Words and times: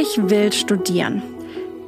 Ich 0.00 0.16
will 0.30 0.50
studieren. 0.50 1.22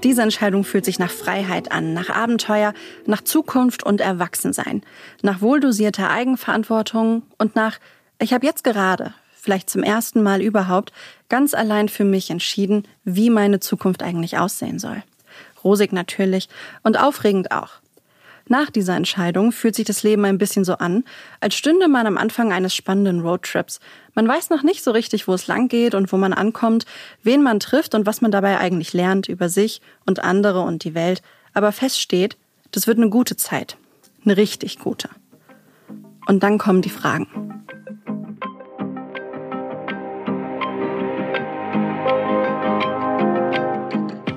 Diese 0.04 0.20
Entscheidung 0.20 0.64
fühlt 0.64 0.84
sich 0.84 0.98
nach 0.98 1.10
Freiheit 1.10 1.72
an, 1.72 1.94
nach 1.94 2.10
Abenteuer, 2.10 2.74
nach 3.06 3.22
Zukunft 3.24 3.84
und 3.84 4.02
Erwachsensein, 4.02 4.82
nach 5.22 5.40
wohldosierter 5.40 6.10
Eigenverantwortung 6.10 7.22
und 7.38 7.56
nach, 7.56 7.78
ich 8.18 8.34
habe 8.34 8.44
jetzt 8.44 8.64
gerade, 8.64 9.14
vielleicht 9.34 9.70
zum 9.70 9.82
ersten 9.82 10.22
Mal 10.22 10.42
überhaupt, 10.42 10.92
ganz 11.30 11.54
allein 11.54 11.88
für 11.88 12.04
mich 12.04 12.28
entschieden, 12.28 12.86
wie 13.02 13.30
meine 13.30 13.60
Zukunft 13.60 14.02
eigentlich 14.02 14.36
aussehen 14.36 14.78
soll. 14.78 15.02
Rosig 15.64 15.94
natürlich 15.94 16.50
und 16.82 17.00
aufregend 17.00 17.50
auch. 17.50 17.81
Nach 18.52 18.70
dieser 18.70 18.94
Entscheidung 18.96 19.50
fühlt 19.50 19.74
sich 19.74 19.86
das 19.86 20.02
Leben 20.02 20.26
ein 20.26 20.36
bisschen 20.36 20.62
so 20.62 20.74
an, 20.74 21.04
als 21.40 21.54
stünde 21.54 21.88
man 21.88 22.06
am 22.06 22.18
Anfang 22.18 22.52
eines 22.52 22.74
spannenden 22.74 23.20
Roadtrips. 23.20 23.80
Man 24.14 24.28
weiß 24.28 24.50
noch 24.50 24.62
nicht 24.62 24.84
so 24.84 24.90
richtig, 24.90 25.26
wo 25.26 25.32
es 25.32 25.46
lang 25.46 25.68
geht 25.68 25.94
und 25.94 26.12
wo 26.12 26.18
man 26.18 26.34
ankommt, 26.34 26.84
wen 27.22 27.42
man 27.42 27.60
trifft 27.60 27.94
und 27.94 28.04
was 28.04 28.20
man 28.20 28.30
dabei 28.30 28.58
eigentlich 28.58 28.92
lernt 28.92 29.26
über 29.26 29.48
sich 29.48 29.80
und 30.04 30.22
andere 30.22 30.60
und 30.60 30.84
die 30.84 30.94
Welt. 30.94 31.22
Aber 31.54 31.72
fest 31.72 31.98
steht, 31.98 32.36
das 32.72 32.86
wird 32.86 32.98
eine 32.98 33.08
gute 33.08 33.36
Zeit. 33.36 33.78
Eine 34.22 34.36
richtig 34.36 34.78
gute. 34.78 35.08
Und 36.26 36.42
dann 36.42 36.58
kommen 36.58 36.82
die 36.82 36.90
Fragen. 36.90 37.64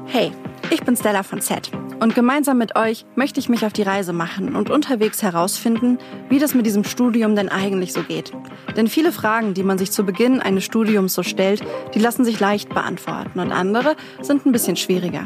Hey, 0.05 0.31
ich 0.69 0.81
bin 0.83 0.95
Stella 0.95 1.23
von 1.23 1.41
Z 1.41 1.69
und 1.99 2.15
gemeinsam 2.15 2.57
mit 2.57 2.75
euch 2.75 3.05
möchte 3.15 3.39
ich 3.39 3.49
mich 3.49 3.65
auf 3.65 3.73
die 3.73 3.83
Reise 3.83 4.13
machen 4.13 4.55
und 4.55 4.69
unterwegs 4.69 5.21
herausfinden, 5.23 5.97
wie 6.29 6.39
das 6.39 6.53
mit 6.53 6.65
diesem 6.65 6.83
Studium 6.83 7.35
denn 7.35 7.49
eigentlich 7.49 7.93
so 7.93 8.03
geht. 8.03 8.31
Denn 8.75 8.87
viele 8.87 9.11
Fragen, 9.11 9.53
die 9.53 9.63
man 9.63 9.77
sich 9.77 9.91
zu 9.91 10.03
Beginn 10.03 10.39
eines 10.41 10.63
Studiums 10.63 11.13
so 11.13 11.23
stellt, 11.23 11.61
die 11.93 11.99
lassen 11.99 12.25
sich 12.25 12.39
leicht 12.39 12.69
beantworten 12.69 13.39
und 13.39 13.51
andere 13.51 13.95
sind 14.21 14.45
ein 14.45 14.51
bisschen 14.51 14.75
schwieriger. 14.75 15.23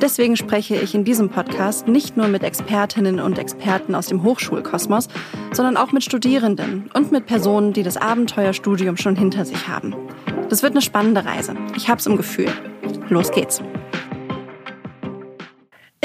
Deswegen 0.00 0.36
spreche 0.36 0.76
ich 0.76 0.94
in 0.94 1.02
diesem 1.04 1.28
Podcast 1.28 1.88
nicht 1.88 2.16
nur 2.16 2.28
mit 2.28 2.44
Expertinnen 2.44 3.18
und 3.18 3.36
Experten 3.36 3.96
aus 3.96 4.06
dem 4.06 4.22
Hochschulkosmos, 4.22 5.08
sondern 5.52 5.76
auch 5.76 5.90
mit 5.90 6.04
Studierenden 6.04 6.88
und 6.94 7.10
mit 7.10 7.26
Personen, 7.26 7.72
die 7.72 7.82
das 7.82 7.96
Abenteuerstudium 7.96 8.96
schon 8.96 9.16
hinter 9.16 9.44
sich 9.44 9.66
haben. 9.66 9.96
Das 10.50 10.62
wird 10.62 10.72
eine 10.72 10.82
spannende 10.82 11.24
Reise. 11.24 11.56
Ich 11.76 11.88
hab's 11.90 12.06
im 12.06 12.16
Gefühl. 12.16 12.52
Los 13.08 13.32
geht's. 13.32 13.60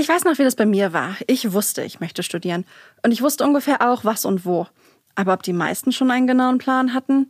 Ich 0.03 0.09
weiß 0.09 0.25
noch, 0.25 0.37
wie 0.37 0.43
das 0.43 0.57
bei 0.57 0.65
mir 0.65 0.91
war. 0.91 1.15
Ich 1.27 1.53
wusste, 1.53 1.81
ich 1.81 2.01
möchte 2.01 2.23
studieren. 2.23 2.65
Und 3.03 3.13
ich 3.13 3.21
wusste 3.21 3.45
ungefähr 3.45 3.89
auch, 3.89 4.03
was 4.03 4.25
und 4.25 4.45
wo. 4.45 4.67
Aber 5.15 5.31
ob 5.31 5.43
die 5.43 5.53
meisten 5.53 5.93
schon 5.93 6.11
einen 6.11 6.27
genauen 6.27 6.57
Plan 6.57 6.93
hatten? 6.93 7.29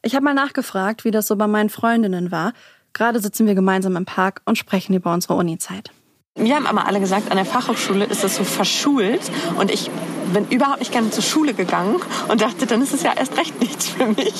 Ich 0.00 0.14
habe 0.14 0.24
mal 0.24 0.32
nachgefragt, 0.32 1.04
wie 1.04 1.10
das 1.10 1.26
so 1.26 1.36
bei 1.36 1.46
meinen 1.46 1.68
Freundinnen 1.68 2.30
war. 2.30 2.54
Gerade 2.94 3.20
sitzen 3.20 3.46
wir 3.46 3.54
gemeinsam 3.54 3.94
im 3.96 4.06
Park 4.06 4.40
und 4.46 4.56
sprechen 4.56 4.94
über 4.94 5.12
unsere 5.12 5.34
Uni-Zeit. 5.34 5.90
Wir 6.36 6.56
haben 6.56 6.66
aber 6.66 6.88
alle 6.88 6.98
gesagt, 6.98 7.30
an 7.30 7.36
der 7.36 7.46
Fachhochschule 7.46 8.06
ist 8.06 8.24
das 8.24 8.34
so 8.34 8.42
verschult 8.42 9.20
und 9.56 9.70
ich 9.70 9.88
bin 10.32 10.48
überhaupt 10.48 10.80
nicht 10.80 10.90
gerne 10.90 11.10
zur 11.10 11.22
Schule 11.22 11.54
gegangen 11.54 12.00
und 12.26 12.40
dachte, 12.40 12.66
dann 12.66 12.82
ist 12.82 12.92
es 12.92 13.04
ja 13.04 13.12
erst 13.16 13.38
recht 13.38 13.60
nichts 13.60 13.88
für 13.88 14.06
mich. 14.06 14.34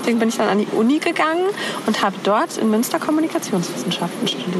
Deswegen 0.00 0.20
bin 0.20 0.28
ich 0.28 0.36
dann 0.36 0.48
an 0.48 0.58
die 0.58 0.68
Uni 0.76 0.98
gegangen 0.98 1.46
und 1.86 2.00
habe 2.02 2.14
dort 2.22 2.58
in 2.58 2.70
Münster 2.70 3.00
Kommunikationswissenschaften 3.00 4.28
studiert. 4.28 4.54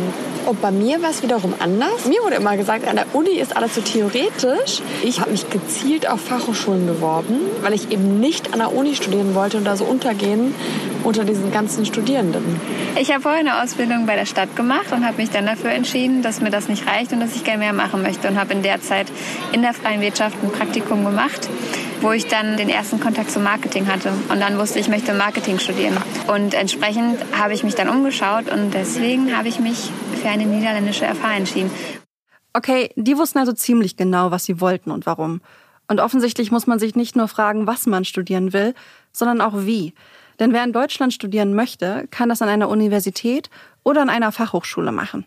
Und 0.46 0.60
bei 0.60 0.72
mir 0.72 1.00
war 1.02 1.10
es 1.10 1.22
wiederum 1.22 1.54
anders. 1.60 2.06
Mir 2.06 2.20
wurde 2.22 2.34
immer 2.34 2.56
gesagt, 2.56 2.88
an 2.88 2.96
der 2.96 3.06
Uni 3.12 3.30
ist 3.30 3.56
alles 3.56 3.76
so 3.76 3.80
theoretisch. 3.80 4.82
Ich 5.04 5.20
habe 5.20 5.30
mich 5.30 5.48
gezielt 5.50 6.08
auf 6.08 6.20
Fachhochschulen 6.20 6.86
beworben, 6.86 7.36
weil 7.60 7.74
ich 7.74 7.92
eben 7.92 8.18
nicht 8.18 8.52
an 8.52 8.58
der 8.58 8.74
Uni 8.74 8.96
studieren 8.96 9.36
wollte 9.36 9.58
und 9.58 9.64
da 9.64 9.76
so 9.76 9.84
untergehen 9.84 10.52
unter 11.04 11.24
diesen 11.24 11.52
ganzen 11.52 11.86
Studierenden. 11.86 12.60
Ich 12.96 13.10
habe 13.10 13.22
vorher 13.22 13.40
eine 13.40 13.62
Ausbildung 13.62 14.06
bei 14.06 14.16
der 14.16 14.26
Stadt 14.26 14.56
gemacht 14.56 14.92
und 14.92 15.06
habe 15.06 15.18
mich 15.18 15.30
dann 15.30 15.46
dafür 15.46 15.70
entschieden, 15.70 16.22
dass 16.22 16.40
mir 16.40 16.50
das 16.50 16.68
nicht 16.68 16.71
reicht 16.86 17.12
und 17.12 17.20
dass 17.20 17.36
ich 17.36 17.44
gerne 17.44 17.58
mehr 17.58 17.72
machen 17.72 18.02
möchte 18.02 18.28
und 18.28 18.38
habe 18.38 18.52
in 18.52 18.62
der 18.62 18.80
Zeit 18.80 19.06
in 19.52 19.62
der 19.62 19.74
freien 19.74 20.00
Wirtschaft 20.00 20.36
ein 20.42 20.50
Praktikum 20.50 21.04
gemacht 21.04 21.48
wo 22.02 22.10
ich 22.10 22.26
dann 22.26 22.56
den 22.56 22.68
ersten 22.68 22.98
Kontakt 22.98 23.30
zum 23.30 23.44
Marketing 23.44 23.86
hatte. 23.86 24.12
Und 24.28 24.40
dann 24.40 24.58
wusste 24.58 24.78
ich, 24.78 24.86
ich 24.86 24.90
möchte 24.90 25.14
Marketing 25.14 25.60
studieren. 25.60 25.96
Und 26.26 26.52
entsprechend 26.52 27.18
habe 27.38 27.54
ich 27.54 27.62
mich 27.62 27.76
dann 27.76 27.88
umgeschaut 27.88 28.50
und 28.50 28.74
deswegen 28.74 29.36
habe 29.36 29.46
ich 29.46 29.60
mich 29.60 29.90
für 30.20 30.28
eine 30.28 30.44
niederländische 30.44 31.04
FH 31.04 31.36
entschieden. 31.36 31.70
Okay, 32.52 32.90
die 32.96 33.16
wussten 33.16 33.38
also 33.38 33.52
ziemlich 33.52 33.96
genau, 33.96 34.30
was 34.30 34.44
sie 34.44 34.60
wollten 34.60 34.90
und 34.90 35.06
warum. 35.06 35.40
Und 35.88 36.00
offensichtlich 36.00 36.50
muss 36.50 36.66
man 36.66 36.78
sich 36.78 36.96
nicht 36.96 37.16
nur 37.16 37.28
fragen, 37.28 37.66
was 37.66 37.86
man 37.86 38.04
studieren 38.04 38.52
will, 38.52 38.74
sondern 39.12 39.40
auch 39.40 39.54
wie. 39.64 39.94
Denn 40.40 40.52
wer 40.52 40.64
in 40.64 40.72
Deutschland 40.72 41.14
studieren 41.14 41.54
möchte, 41.54 42.08
kann 42.10 42.28
das 42.28 42.42
an 42.42 42.48
einer 42.48 42.68
Universität 42.68 43.48
oder 43.84 44.02
an 44.02 44.10
einer 44.10 44.32
Fachhochschule 44.32 44.90
machen. 44.90 45.24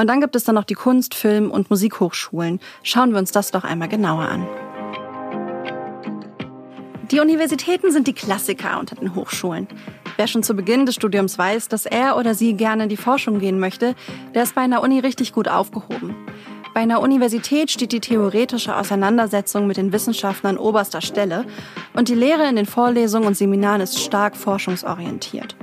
Und 0.00 0.06
dann 0.06 0.22
gibt 0.22 0.34
es 0.34 0.44
dann 0.44 0.54
noch 0.54 0.64
die 0.64 0.74
Kunst-, 0.74 1.14
Film- 1.14 1.50
und 1.50 1.68
Musikhochschulen. 1.68 2.58
Schauen 2.82 3.12
wir 3.12 3.18
uns 3.18 3.32
das 3.32 3.50
doch 3.50 3.64
einmal 3.64 3.88
genauer 3.88 4.22
an. 4.22 4.46
Die 7.10 7.20
Universitäten 7.20 7.92
sind 7.92 8.06
die 8.06 8.14
Klassiker 8.14 8.80
unter 8.80 8.96
den 8.96 9.14
Hochschulen. 9.14 9.68
Wer 10.16 10.26
schon 10.26 10.42
zu 10.42 10.54
Beginn 10.54 10.86
des 10.86 10.94
Studiums 10.94 11.36
weiß, 11.36 11.68
dass 11.68 11.84
er 11.84 12.16
oder 12.16 12.34
sie 12.34 12.54
gerne 12.54 12.84
in 12.84 12.88
die 12.88 12.96
Forschung 12.96 13.40
gehen 13.40 13.60
möchte, 13.60 13.94
der 14.34 14.44
ist 14.44 14.54
bei 14.54 14.62
einer 14.62 14.82
Uni 14.82 15.00
richtig 15.00 15.34
gut 15.34 15.48
aufgehoben. 15.48 16.16
Bei 16.72 16.80
einer 16.80 17.02
Universität 17.02 17.70
steht 17.70 17.92
die 17.92 18.00
theoretische 18.00 18.74
Auseinandersetzung 18.74 19.66
mit 19.66 19.76
den 19.76 19.92
Wissenschaften 19.92 20.46
an 20.46 20.56
oberster 20.56 21.02
Stelle 21.02 21.44
und 21.92 22.08
die 22.08 22.14
Lehre 22.14 22.48
in 22.48 22.56
den 22.56 22.64
Vorlesungen 22.64 23.26
und 23.26 23.36
Seminaren 23.36 23.82
ist 23.82 23.98
stark 23.98 24.34
forschungsorientiert. 24.34 25.56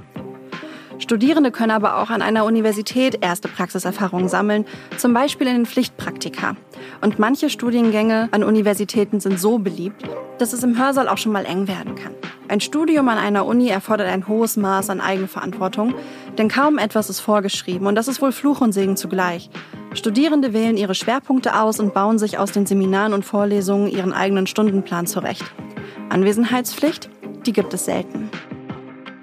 Studierende 1.08 1.52
können 1.52 1.72
aber 1.72 2.00
auch 2.00 2.10
an 2.10 2.22
einer 2.22 2.44
Universität 2.44 3.20
erste 3.22 3.48
Praxiserfahrungen 3.48 4.28
sammeln, 4.28 4.66
zum 4.98 5.14
Beispiel 5.14 5.48
in 5.48 5.54
den 5.54 5.66
Pflichtpraktika. 5.66 6.58
Und 7.00 7.18
manche 7.18 7.50
Studiengänge 7.50 8.28
an 8.32 8.44
Universitäten 8.44 9.22
sind 9.22 9.40
so 9.40 9.58
beliebt, 9.58 10.04
dass 10.38 10.52
es 10.52 10.64
im 10.64 10.78
Hörsaal 10.78 11.08
auch 11.08 11.18
schon 11.18 11.32
mal 11.32 11.46
eng 11.46 11.70
werden 11.70 11.96
kann. 11.96 12.12
Ein 12.50 12.60
Studium 12.60 13.08
an 13.08 13.18
einer 13.18 13.46
Uni 13.46 13.70
erfordert 13.70 14.10
ein 14.10 14.28
hohes 14.28 14.58
Maß 14.58 14.90
an 14.90 15.00
Eigenverantwortung, 15.00 15.96
denn 16.38 16.50
kaum 16.50 16.78
etwas 16.78 17.10
ist 17.10 17.22
vorgeschrieben 17.22 17.88
und 17.88 17.96
das 17.96 18.10
ist 18.10 18.22
wohl 18.22 18.34
Fluch 18.34 18.60
und 18.60 18.74
Segen 18.74 18.98
zugleich. 18.98 19.50
Studierende 19.94 20.52
wählen 20.52 20.76
ihre 20.76 20.94
Schwerpunkte 20.94 21.58
aus 21.58 21.80
und 21.80 21.94
bauen 21.94 22.20
sich 22.20 22.38
aus 22.38 22.52
den 22.52 22.66
Seminaren 22.66 23.14
und 23.14 23.24
Vorlesungen 23.24 23.88
ihren 23.88 24.12
eigenen 24.12 24.46
Stundenplan 24.46 25.08
zurecht. 25.08 25.46
Anwesenheitspflicht, 26.10 27.10
die 27.46 27.54
gibt 27.54 27.74
es 27.74 27.86
selten. 27.86 28.30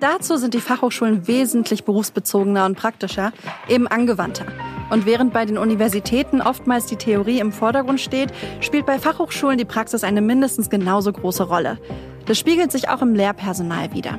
Dazu 0.04 0.36
sind 0.36 0.52
die 0.52 0.60
Fachhochschulen 0.60 1.26
wesentlich 1.28 1.84
berufsbezogener 1.84 2.66
und 2.66 2.76
praktischer, 2.76 3.32
eben 3.68 3.86
angewandter. 3.86 4.44
Und 4.90 5.06
während 5.06 5.32
bei 5.32 5.46
den 5.46 5.56
Universitäten 5.56 6.42
oftmals 6.42 6.84
die 6.84 6.96
Theorie 6.96 7.40
im 7.40 7.52
Vordergrund 7.52 7.98
steht, 8.02 8.30
spielt 8.60 8.84
bei 8.84 8.98
Fachhochschulen 8.98 9.56
die 9.56 9.64
Praxis 9.64 10.04
eine 10.04 10.20
mindestens 10.20 10.68
genauso 10.68 11.10
große 11.10 11.44
Rolle. 11.44 11.78
Das 12.26 12.38
spiegelt 12.38 12.70
sich 12.70 12.90
auch 12.90 13.00
im 13.00 13.14
Lehrpersonal 13.14 13.94
wider. 13.94 14.18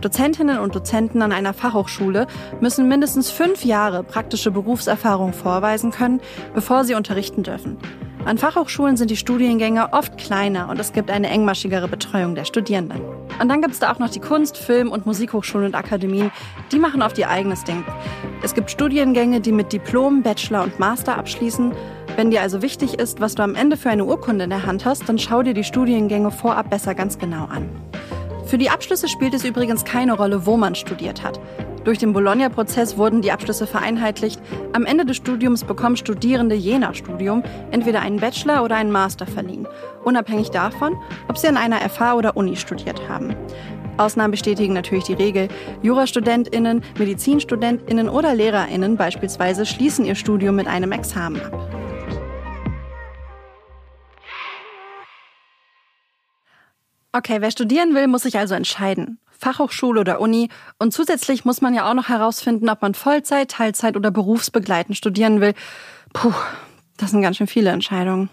Dozentinnen 0.00 0.58
und 0.58 0.74
Dozenten 0.74 1.20
an 1.20 1.32
einer 1.32 1.52
Fachhochschule 1.52 2.28
müssen 2.62 2.88
mindestens 2.88 3.30
fünf 3.30 3.62
Jahre 3.62 4.04
praktische 4.04 4.50
Berufserfahrung 4.50 5.34
vorweisen 5.34 5.90
können, 5.90 6.22
bevor 6.54 6.84
sie 6.84 6.94
unterrichten 6.94 7.42
dürfen. 7.42 7.76
An 8.24 8.38
Fachhochschulen 8.38 8.96
sind 8.96 9.10
die 9.10 9.18
Studiengänge 9.18 9.92
oft 9.92 10.16
kleiner 10.16 10.70
und 10.70 10.80
es 10.80 10.94
gibt 10.94 11.10
eine 11.10 11.28
engmaschigere 11.28 11.88
Betreuung 11.88 12.34
der 12.34 12.46
Studierenden. 12.46 13.02
Und 13.40 13.48
dann 13.48 13.60
gibt 13.60 13.74
es 13.74 13.80
da 13.80 13.92
auch 13.92 13.98
noch 13.98 14.10
die 14.10 14.20
Kunst-, 14.20 14.56
Film- 14.56 14.90
und 14.90 15.06
Musikhochschulen 15.06 15.66
und 15.66 15.74
Akademien. 15.74 16.30
Die 16.72 16.78
machen 16.78 17.02
oft 17.02 17.18
ihr 17.18 17.28
eigenes 17.28 17.64
Ding. 17.64 17.84
Es 18.42 18.54
gibt 18.54 18.70
Studiengänge, 18.70 19.40
die 19.40 19.52
mit 19.52 19.72
Diplom, 19.72 20.22
Bachelor 20.22 20.64
und 20.64 20.78
Master 20.78 21.16
abschließen. 21.16 21.72
Wenn 22.16 22.30
dir 22.30 22.40
also 22.40 22.62
wichtig 22.62 22.98
ist, 22.98 23.20
was 23.20 23.34
du 23.34 23.42
am 23.42 23.54
Ende 23.54 23.76
für 23.76 23.90
eine 23.90 24.04
Urkunde 24.04 24.44
in 24.44 24.50
der 24.50 24.64
Hand 24.64 24.84
hast, 24.84 25.08
dann 25.08 25.18
schau 25.18 25.42
dir 25.42 25.54
die 25.54 25.64
Studiengänge 25.64 26.30
vorab 26.30 26.70
besser 26.70 26.94
ganz 26.94 27.18
genau 27.18 27.44
an. 27.44 27.68
Für 28.46 28.58
die 28.58 28.70
Abschlüsse 28.70 29.08
spielt 29.08 29.34
es 29.34 29.44
übrigens 29.44 29.84
keine 29.84 30.12
Rolle, 30.12 30.46
wo 30.46 30.56
man 30.56 30.76
studiert 30.76 31.24
hat. 31.24 31.40
Durch 31.82 31.98
den 31.98 32.12
Bologna-Prozess 32.12 32.96
wurden 32.96 33.20
die 33.20 33.32
Abschlüsse 33.32 33.66
vereinheitlicht. 33.66 34.40
Am 34.72 34.86
Ende 34.86 35.04
des 35.04 35.16
Studiums 35.16 35.64
bekommen 35.64 35.96
Studierende 35.96 36.54
je 36.54 36.78
nach 36.78 36.94
Studium 36.94 37.42
entweder 37.72 38.02
einen 38.02 38.20
Bachelor 38.20 38.62
oder 38.62 38.76
einen 38.76 38.92
Master 38.92 39.26
verliehen, 39.26 39.66
unabhängig 40.04 40.50
davon, 40.50 40.96
ob 41.28 41.38
sie 41.38 41.48
an 41.48 41.56
einer 41.56 41.80
FH 41.80 42.14
oder 42.14 42.36
Uni 42.36 42.54
studiert 42.54 43.08
haben. 43.08 43.34
Ausnahmen 43.96 44.30
bestätigen 44.30 44.74
natürlich 44.74 45.04
die 45.04 45.14
Regel. 45.14 45.48
JurastudentInnen, 45.82 46.82
MedizinstudentInnen 46.98 48.08
oder 48.08 48.34
LehrerInnen 48.34 48.96
beispielsweise 48.96 49.66
schließen 49.66 50.04
ihr 50.04 50.14
Studium 50.14 50.54
mit 50.54 50.68
einem 50.68 50.92
Examen 50.92 51.40
ab. 51.40 51.75
Okay, 57.16 57.40
wer 57.40 57.50
studieren 57.50 57.94
will, 57.94 58.08
muss 58.08 58.24
sich 58.24 58.36
also 58.36 58.54
entscheiden. 58.54 59.18
Fachhochschule 59.30 60.00
oder 60.00 60.20
Uni. 60.20 60.50
Und 60.78 60.92
zusätzlich 60.92 61.46
muss 61.46 61.62
man 61.62 61.72
ja 61.72 61.88
auch 61.88 61.94
noch 61.94 62.10
herausfinden, 62.10 62.68
ob 62.68 62.82
man 62.82 62.92
Vollzeit, 62.92 63.52
Teilzeit 63.52 63.96
oder 63.96 64.10
berufsbegleitend 64.10 64.98
studieren 64.98 65.40
will. 65.40 65.54
Puh, 66.12 66.34
das 66.98 67.12
sind 67.12 67.22
ganz 67.22 67.38
schön 67.38 67.46
viele 67.46 67.70
Entscheidungen. 67.70 68.28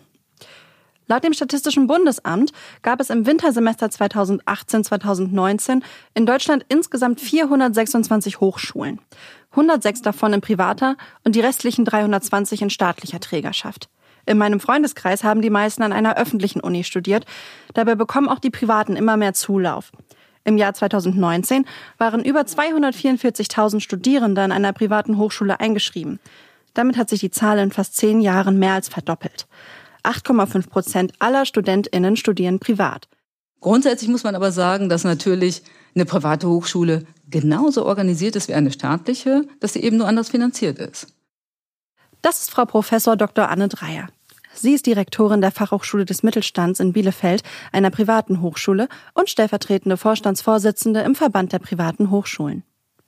Laut 1.07 1.23
dem 1.23 1.31
Statistischen 1.31 1.87
Bundesamt 1.87 2.51
gab 2.81 2.99
es 2.99 3.09
im 3.09 3.25
Wintersemester 3.25 3.85
2018-2019 3.87 5.81
in 6.13 6.25
Deutschland 6.25 6.65
insgesamt 6.67 7.21
426 7.21 8.41
Hochschulen. 8.41 8.99
106 9.51 10.01
davon 10.01 10.33
in 10.33 10.41
privater 10.41 10.97
und 11.23 11.35
die 11.35 11.41
restlichen 11.41 11.85
320 11.85 12.63
in 12.63 12.69
staatlicher 12.69 13.21
Trägerschaft. 13.21 13.87
In 14.25 14.37
meinem 14.37 14.59
Freundeskreis 14.59 15.23
haben 15.23 15.41
die 15.41 15.49
meisten 15.49 15.83
an 15.83 15.93
einer 15.93 16.17
öffentlichen 16.17 16.61
Uni 16.61 16.83
studiert. 16.83 17.25
Dabei 17.73 17.95
bekommen 17.95 18.29
auch 18.29 18.39
die 18.39 18.49
Privaten 18.49 18.95
immer 18.95 19.17
mehr 19.17 19.33
Zulauf. 19.33 19.91
Im 20.45 20.57
Jahr 20.57 20.73
2019 20.73 21.65
waren 21.97 22.23
über 22.23 22.41
244.000 22.41 23.79
Studierende 23.79 24.41
an 24.41 24.51
einer 24.51 24.73
privaten 24.73 25.17
Hochschule 25.17 25.59
eingeschrieben. 25.59 26.19
Damit 26.73 26.97
hat 26.97 27.09
sich 27.09 27.19
die 27.19 27.31
Zahl 27.31 27.59
in 27.59 27.71
fast 27.71 27.95
zehn 27.95 28.19
Jahren 28.19 28.59
mehr 28.59 28.73
als 28.73 28.89
verdoppelt. 28.89 29.47
8,5 30.03 30.69
Prozent 30.69 31.13
aller 31.19 31.45
StudentInnen 31.45 32.17
studieren 32.17 32.59
privat. 32.59 33.07
Grundsätzlich 33.61 34.09
muss 34.09 34.25
man 34.25 34.35
aber 34.35 34.51
sagen, 34.51 34.89
dass 34.89 35.05
natürlich 35.05 35.63
eine 35.95 36.05
private 36.05 36.49
Hochschule 36.49 37.05
genauso 37.29 37.85
organisiert 37.85 38.35
ist 38.35 38.49
wie 38.49 38.53
eine 38.53 38.71
staatliche, 38.71 39.43
dass 39.61 39.73
sie 39.73 39.83
eben 39.83 39.97
nur 39.97 40.07
anders 40.07 40.29
finanziert 40.29 40.79
ist. 40.79 41.12
Das 42.23 42.39
ist 42.39 42.51
Frau 42.51 42.63
Professor 42.63 43.17
Dr. 43.17 43.49
Anne 43.49 43.67
Dreier. 43.67 44.07
Sie 44.53 44.71
ist 44.71 44.85
Direktorin 44.85 45.41
der 45.41 45.51
Fachhochschule 45.51 46.05
des 46.05 46.23
Mittelstands 46.23 46.79
in 46.79 46.93
Bielefeld, 46.93 47.43
einer 47.73 47.89
privaten 47.89 48.39
Hochschule, 48.39 48.87
und 49.13 49.29
stellvertretende 49.29 49.97
Vorstandsvorsitzende 49.97 51.01
im 51.01 51.15
Verband 51.15 51.51
der 51.51 51.59
privaten 51.59 52.11
Hochschulen. 52.11 52.63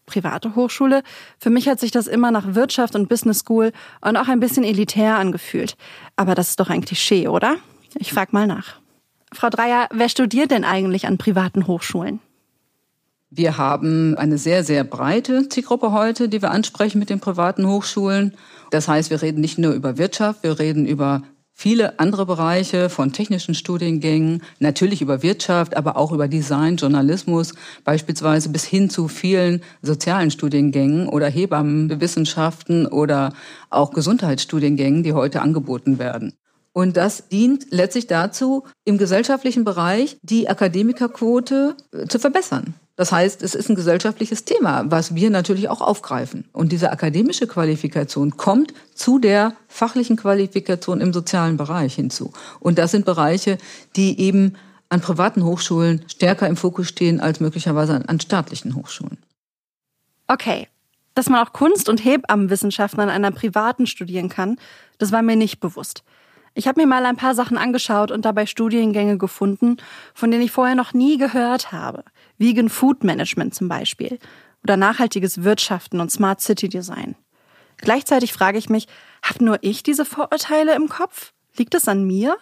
Private 0.06 0.56
Hochschule? 0.56 1.02
Für 1.40 1.50
mich 1.50 1.70
hat 1.70 1.80
sich 1.80 1.92
das 1.92 2.08
immer 2.08 2.30
nach 2.30 2.56
Wirtschaft 2.56 2.94
und 2.94 3.08
Business 3.08 3.40
School 3.40 3.72
und 4.02 4.18
auch 4.18 4.28
ein 4.28 4.42
bisschen 4.42 4.66
elitär 4.66 5.16
angefühlt. 5.16 5.78
Aber 6.18 6.36
das 6.36 6.50
ist 6.50 6.60
doch 6.60 6.70
ein 6.70 6.84
Klischee, 6.84 7.30
oder? 7.30 7.56
Ich 7.98 8.12
frag 8.12 8.34
mal 8.34 8.48
nach. 8.48 8.82
Frau 9.32 9.50
Dreier, 9.50 9.88
wer 9.94 10.10
studiert 10.10 10.52
denn 10.52 10.66
eigentlich 10.66 11.08
an 11.08 11.18
privaten 11.18 11.68
Hochschulen? 11.68 12.20
Wir 13.30 13.58
haben 13.58 14.16
eine 14.16 14.38
sehr, 14.38 14.64
sehr 14.64 14.84
breite 14.84 15.50
Zielgruppe 15.50 15.92
heute, 15.92 16.30
die 16.30 16.42
wir 16.42 16.52
ansprechen 16.52 17.00
mit 17.00 17.10
den 17.10 17.20
privaten 17.20 17.68
Hochschulen. 17.68 18.36
Das 18.72 18.88
heißt, 18.88 19.10
wir 19.10 19.22
reden 19.22 19.42
nicht 19.42 19.58
nur 19.58 19.74
über 19.74 19.98
Wirtschaft, 19.98 20.44
wir 20.44 20.60
reden 20.60 20.86
über 20.86 21.24
viele 21.52 22.00
andere 22.00 22.26
Bereiche 22.26 22.90
von 22.90 23.14
technischen 23.14 23.56
Studiengängen, 23.56 24.44
natürlich 24.60 25.02
über 25.02 25.24
Wirtschaft, 25.24 25.76
aber 25.76 25.98
auch 25.98 26.12
über 26.12 26.28
Design, 26.28 26.76
Journalismus, 26.76 27.54
beispielsweise 27.84 28.50
bis 28.50 28.66
hin 28.66 28.90
zu 28.90 29.08
vielen 29.08 29.62
sozialen 29.82 30.32
Studiengängen 30.32 31.08
oder 31.08 31.28
Hebammenwissenschaften 31.28 32.86
oder 32.86 33.34
auch 33.70 33.92
Gesundheitsstudiengängen, 33.92 35.04
die 35.04 35.14
heute 35.14 35.42
angeboten 35.42 35.98
werden. 35.98 36.34
Und 36.74 36.98
das 36.98 37.30
dient 37.30 37.68
letztlich 37.70 38.06
dazu, 38.06 38.66
im 38.84 38.98
gesellschaftlichen 38.98 39.64
Bereich 39.64 40.18
die 40.22 40.50
Akademikerquote 40.50 41.78
äh, 41.94 42.06
zu 42.08 42.20
verbessern. 42.20 42.76
Das 42.96 43.12
heißt, 43.12 43.42
es 43.42 43.56
ist 43.56 43.70
ein 43.70 43.76
gesellschaftliches 43.76 44.46
Thema, 44.46 44.90
was 44.90 45.16
wir 45.16 45.30
natürlich 45.30 45.68
auch 45.68 45.82
aufgreifen. 45.82 46.46
Und 46.54 46.72
diese 46.72 46.92
akademische 46.92 47.46
Qualifikation 47.46 48.38
kommt 48.38 48.74
zu 48.94 49.20
der 49.20 49.54
fachlichen 49.68 50.16
Qualifikation 50.16 51.02
im 51.02 51.12
sozialen 51.12 51.58
Bereich 51.58 51.96
hinzu. 51.96 52.32
Und 52.62 52.78
das 52.78 52.92
sind 52.92 53.06
Bereiche, 53.06 53.58
die 53.98 54.20
eben 54.22 54.56
an 54.88 55.02
privaten 55.02 55.44
Hochschulen 55.44 56.06
stärker 56.08 56.48
im 56.48 56.56
Fokus 56.56 56.88
stehen 56.88 57.20
als 57.20 57.42
möglicherweise 57.42 58.08
an, 58.08 58.20
staatlichen 58.22 58.76
Hochschulen. 58.76 59.18
Okay, 60.28 60.70
dass 61.16 61.30
man 61.30 61.46
auch 61.46 61.52
Kunst- 61.52 61.90
und 61.90 62.04
Hebammenwissenschaften 62.04 63.02
an 63.02 63.10
einer 63.10 63.32
privaten 63.32 63.88
studieren 63.88 64.30
kann, 64.30 64.58
das 65.00 65.12
war 65.12 65.22
mir 65.22 65.36
nicht 65.36 65.60
bewusst. 65.60 66.04
Ich 66.54 66.68
habe 66.70 66.80
mir 66.80 66.88
mal 66.88 67.06
ein 67.06 67.18
paar 67.18 67.36
Sachen 67.36 67.58
angeschaut 67.58 68.12
und 68.12 68.24
dabei 68.24 68.46
Studiengänge 68.46 69.18
gefunden, 69.18 69.76
von 70.14 70.32
denen 70.32 70.44
ich 70.44 70.52
vorher 70.52 70.76
noch 70.76 70.94
nie 70.94 71.18
gehört 71.18 71.74
habe. 71.74 72.06
Vegan 72.38 72.70
Food 72.70 73.04
Management 73.04 73.56
zum 73.56 73.68
Beispiel 73.68 74.20
oder 74.64 74.78
nachhaltiges 74.78 75.44
Wirtschaften 75.44 76.00
und 76.00 76.12
Smart 76.12 76.42
City 76.42 76.70
Design. 76.70 77.16
Gleichzeitig 77.78 78.34
frage 78.34 78.58
ich 78.58 78.70
mich, 78.70 78.88
habe 79.22 79.44
nur 79.44 79.58
ich 79.62 79.84
diese 79.84 80.06
Vorurteile 80.06 80.76
im 80.76 80.90
Kopf? 80.90 81.34
Liegt 81.58 81.76
es 81.76 81.88
an 81.88 82.06
mir? 82.06 82.38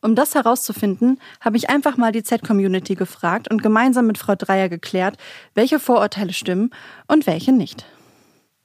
Um 0.00 0.16
das 0.16 0.34
herauszufinden, 0.34 1.20
habe 1.40 1.56
ich 1.56 1.70
einfach 1.70 1.96
mal 1.96 2.10
die 2.10 2.24
Z-Community 2.24 2.96
gefragt 2.96 3.48
und 3.48 3.62
gemeinsam 3.62 4.08
mit 4.08 4.18
Frau 4.18 4.34
Dreier 4.34 4.68
geklärt, 4.68 5.16
welche 5.54 5.78
Vorurteile 5.78 6.32
stimmen 6.32 6.70
und 7.06 7.28
welche 7.28 7.52
nicht. 7.52 7.86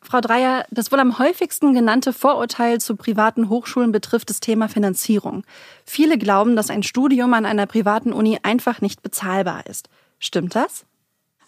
Frau 0.02 0.22
Dreier, 0.22 0.66
das 0.72 0.92
wohl 0.92 1.00
am 1.00 1.20
häufigsten 1.20 1.74
genannte 1.74 2.14
Vorurteil 2.14 2.80
zu 2.80 2.96
privaten 2.96 3.50
Hochschulen 3.50 3.92
betrifft 3.92 4.30
das 4.30 4.40
Thema 4.40 4.70
Finanzierung. 4.70 5.44
Viele 5.86 6.18
glauben, 6.18 6.56
dass 6.56 6.70
ein 6.70 6.82
Studium 6.82 7.34
an 7.34 7.46
einer 7.46 7.66
privaten 7.66 8.14
Uni 8.14 8.40
einfach 8.42 8.82
nicht 8.82 9.04
bezahlbar 9.04 9.68
ist. 9.68 9.90
Stimmt 10.20 10.56
das? 10.56 10.86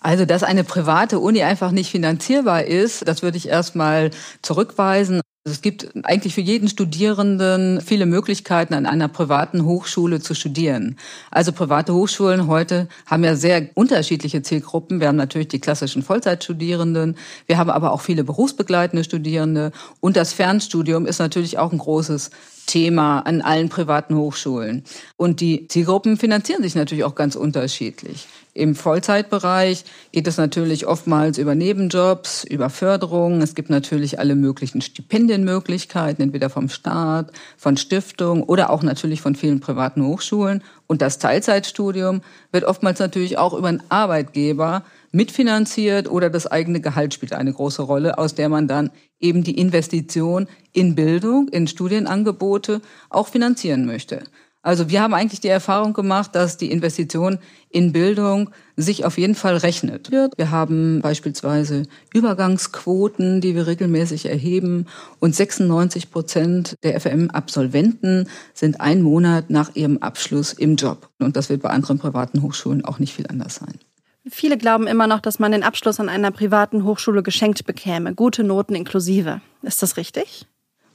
Also, 0.01 0.25
dass 0.25 0.43
eine 0.43 0.63
private 0.63 1.19
Uni 1.19 1.43
einfach 1.43 1.71
nicht 1.71 1.91
finanzierbar 1.91 2.63
ist, 2.63 3.07
das 3.07 3.21
würde 3.21 3.37
ich 3.37 3.49
erstmal 3.49 4.11
zurückweisen. 4.41 5.21
Es 5.45 5.61
gibt 5.61 5.89
eigentlich 6.03 6.35
für 6.35 6.41
jeden 6.41 6.69
Studierenden 6.69 7.81
viele 7.81 8.05
Möglichkeiten, 8.05 8.73
an 8.73 8.85
einer 8.85 9.07
privaten 9.07 9.65
Hochschule 9.65 10.19
zu 10.19 10.35
studieren. 10.35 10.97
Also 11.31 11.51
private 11.51 11.93
Hochschulen 11.93 12.47
heute 12.47 12.87
haben 13.05 13.23
ja 13.23 13.35
sehr 13.35 13.69
unterschiedliche 13.73 14.41
Zielgruppen. 14.41 14.99
Wir 14.99 15.07
haben 15.07 15.15
natürlich 15.15 15.47
die 15.47 15.59
klassischen 15.59 16.03
Vollzeitstudierenden, 16.03 17.17
wir 17.47 17.57
haben 17.57 17.69
aber 17.69 17.93
auch 17.93 18.01
viele 18.01 18.23
berufsbegleitende 18.23 19.03
Studierende 19.03 19.71
und 19.99 20.17
das 20.17 20.33
Fernstudium 20.33 21.05
ist 21.05 21.19
natürlich 21.19 21.57
auch 21.57 21.71
ein 21.71 21.79
großes 21.79 22.31
Thema 22.69 23.21
an 23.21 23.41
allen 23.41 23.67
privaten 23.67 24.15
Hochschulen. 24.15 24.83
Und 25.17 25.41
die 25.41 25.67
Zielgruppen 25.67 26.17
finanzieren 26.17 26.61
sich 26.61 26.75
natürlich 26.75 27.03
auch 27.03 27.15
ganz 27.15 27.35
unterschiedlich. 27.35 28.27
Im 28.53 28.75
Vollzeitbereich 28.75 29.85
geht 30.11 30.27
es 30.27 30.37
natürlich 30.37 30.85
oftmals 30.85 31.37
über 31.37 31.55
Nebenjobs, 31.55 32.43
über 32.43 32.69
Förderungen. 32.69 33.41
Es 33.41 33.55
gibt 33.55 33.69
natürlich 33.69 34.19
alle 34.19 34.35
möglichen 34.35 34.81
Stipendienmöglichkeiten, 34.81 36.23
entweder 36.23 36.49
vom 36.49 36.69
Staat, 36.69 37.31
von 37.57 37.77
Stiftungen 37.77 38.43
oder 38.43 38.69
auch 38.69 38.83
natürlich 38.83 39.21
von 39.21 39.35
vielen 39.35 39.61
privaten 39.61 40.05
Hochschulen. 40.05 40.63
Und 40.87 41.01
das 41.01 41.19
Teilzeitstudium 41.19 42.21
wird 42.51 42.65
oftmals 42.65 42.99
natürlich 42.99 43.37
auch 43.37 43.53
über 43.53 43.69
einen 43.69 43.83
Arbeitgeber 43.89 44.83
mitfinanziert 45.11 46.09
oder 46.09 46.29
das 46.29 46.47
eigene 46.47 46.81
Gehalt 46.81 47.13
spielt 47.13 47.33
eine 47.33 47.53
große 47.53 47.81
Rolle, 47.81 48.17
aus 48.17 48.35
der 48.35 48.49
man 48.49 48.67
dann 48.67 48.91
eben 49.19 49.43
die 49.43 49.57
Investition 49.57 50.47
in 50.71 50.95
Bildung, 50.95 51.47
in 51.49 51.67
Studienangebote 51.67 52.81
auch 53.09 53.27
finanzieren 53.27 53.85
möchte. 53.85 54.23
Also 54.61 54.89
wir 54.89 55.01
haben 55.01 55.13
eigentlich 55.13 55.39
die 55.39 55.47
Erfahrung 55.47 55.93
gemacht, 55.93 56.35
dass 56.35 56.57
die 56.57 56.69
Investition 56.69 57.39
in 57.69 57.93
Bildung 57.93 58.49
sich 58.75 59.05
auf 59.05 59.17
jeden 59.17 59.35
Fall 59.35 59.55
rechnet. 59.55 60.11
Wir 60.11 60.51
haben 60.51 60.99
beispielsweise 61.01 61.83
Übergangsquoten, 62.13 63.39
die 63.39 63.55
wir 63.55 63.67
regelmäßig 63.67 64.25
erheben 64.25 64.87
und 65.19 65.33
96 65.33 66.11
Prozent 66.11 66.75
der 66.83 66.99
FM-Absolventen 66.99 68.27
sind 68.53 68.81
einen 68.81 69.01
Monat 69.01 69.49
nach 69.49 69.75
ihrem 69.75 69.99
Abschluss 69.99 70.51
im 70.51 70.75
Job. 70.75 71.09
Und 71.19 71.37
das 71.37 71.49
wird 71.49 71.61
bei 71.61 71.69
anderen 71.69 71.97
privaten 71.97 72.41
Hochschulen 72.41 72.83
auch 72.83 72.99
nicht 72.99 73.13
viel 73.13 73.27
anders 73.27 73.55
sein. 73.55 73.79
Viele 74.27 74.57
glauben 74.57 74.87
immer 74.87 75.07
noch, 75.07 75.21
dass 75.21 75.39
man 75.39 75.51
den 75.51 75.63
Abschluss 75.63 75.99
an 75.99 76.09
einer 76.09 76.31
privaten 76.31 76.83
Hochschule 76.83 77.23
geschenkt 77.23 77.65
bekäme, 77.65 78.13
gute 78.13 78.43
Noten 78.43 78.75
inklusive. 78.75 79.41
Ist 79.61 79.81
das 79.81 79.97
richtig? 79.97 80.45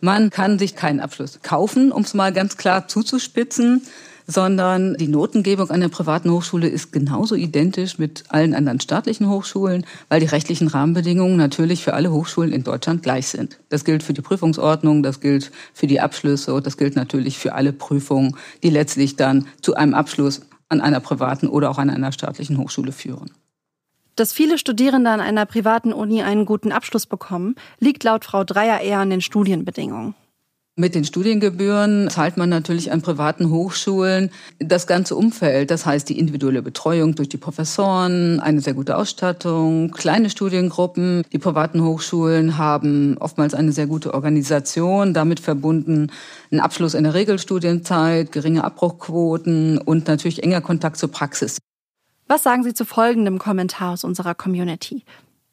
Man 0.00 0.28
kann 0.28 0.58
sich 0.58 0.76
keinen 0.76 1.00
Abschluss 1.00 1.40
kaufen, 1.42 1.90
um 1.90 2.02
es 2.02 2.12
mal 2.12 2.32
ganz 2.32 2.58
klar 2.58 2.88
zuzuspitzen, 2.88 3.82
sondern 4.26 4.94
die 4.94 5.08
Notengebung 5.08 5.70
an 5.70 5.80
der 5.80 5.88
privaten 5.88 6.30
Hochschule 6.30 6.68
ist 6.68 6.92
genauso 6.92 7.34
identisch 7.34 7.98
mit 7.98 8.24
allen 8.28 8.54
anderen 8.54 8.80
staatlichen 8.80 9.28
Hochschulen, 9.28 9.86
weil 10.08 10.20
die 10.20 10.26
rechtlichen 10.26 10.68
Rahmenbedingungen 10.68 11.36
natürlich 11.36 11.82
für 11.82 11.94
alle 11.94 12.12
Hochschulen 12.12 12.52
in 12.52 12.64
Deutschland 12.64 13.02
gleich 13.02 13.28
sind. 13.28 13.58
Das 13.70 13.84
gilt 13.84 14.02
für 14.02 14.12
die 14.12 14.22
Prüfungsordnung, 14.22 15.02
das 15.02 15.20
gilt 15.20 15.50
für 15.72 15.86
die 15.86 16.00
Abschlüsse 16.00 16.54
und 16.54 16.66
das 16.66 16.76
gilt 16.76 16.96
natürlich 16.96 17.38
für 17.38 17.54
alle 17.54 17.72
Prüfungen, 17.72 18.36
die 18.62 18.70
letztlich 18.70 19.16
dann 19.16 19.46
zu 19.60 19.74
einem 19.74 19.94
Abschluss 19.94 20.42
an 20.68 20.80
einer 20.80 21.00
privaten 21.00 21.48
oder 21.48 21.70
auch 21.70 21.78
an 21.78 21.90
einer 21.90 22.12
staatlichen 22.12 22.58
Hochschule 22.58 22.92
führen. 22.92 23.30
Dass 24.16 24.32
viele 24.32 24.58
Studierende 24.58 25.10
an 25.10 25.20
einer 25.20 25.44
privaten 25.44 25.92
Uni 25.92 26.22
einen 26.22 26.46
guten 26.46 26.72
Abschluss 26.72 27.06
bekommen, 27.06 27.56
liegt 27.80 28.04
laut 28.04 28.24
Frau 28.24 28.44
Dreier 28.44 28.80
eher 28.80 29.00
an 29.00 29.10
den 29.10 29.20
Studienbedingungen. 29.20 30.14
Mit 30.76 30.96
den 30.96 31.04
Studiengebühren 31.04 32.10
zahlt 32.10 32.36
man 32.36 32.48
natürlich 32.48 32.90
an 32.90 33.00
privaten 33.00 33.48
Hochschulen 33.48 34.30
das 34.58 34.88
ganze 34.88 35.14
Umfeld. 35.14 35.70
Das 35.70 35.86
heißt 35.86 36.08
die 36.08 36.18
individuelle 36.18 36.62
Betreuung 36.62 37.14
durch 37.14 37.28
die 37.28 37.36
Professoren, 37.36 38.40
eine 38.40 38.60
sehr 38.60 38.74
gute 38.74 38.96
Ausstattung, 38.96 39.92
kleine 39.92 40.30
Studiengruppen. 40.30 41.22
Die 41.32 41.38
privaten 41.38 41.80
Hochschulen 41.84 42.58
haben 42.58 43.16
oftmals 43.18 43.54
eine 43.54 43.70
sehr 43.70 43.86
gute 43.86 44.14
Organisation, 44.14 45.14
damit 45.14 45.38
verbunden 45.38 46.10
einen 46.50 46.60
Abschluss 46.60 46.94
in 46.94 47.04
der 47.04 47.14
Regelstudienzeit, 47.14 48.32
geringe 48.32 48.64
Abbruchquoten 48.64 49.78
und 49.78 50.08
natürlich 50.08 50.42
enger 50.42 50.60
Kontakt 50.60 50.96
zur 50.96 51.12
Praxis. 51.12 51.58
Was 52.26 52.42
sagen 52.42 52.64
Sie 52.64 52.74
zu 52.74 52.84
folgendem 52.84 53.38
Kommentar 53.38 53.92
aus 53.92 54.02
unserer 54.02 54.34
Community? 54.34 55.04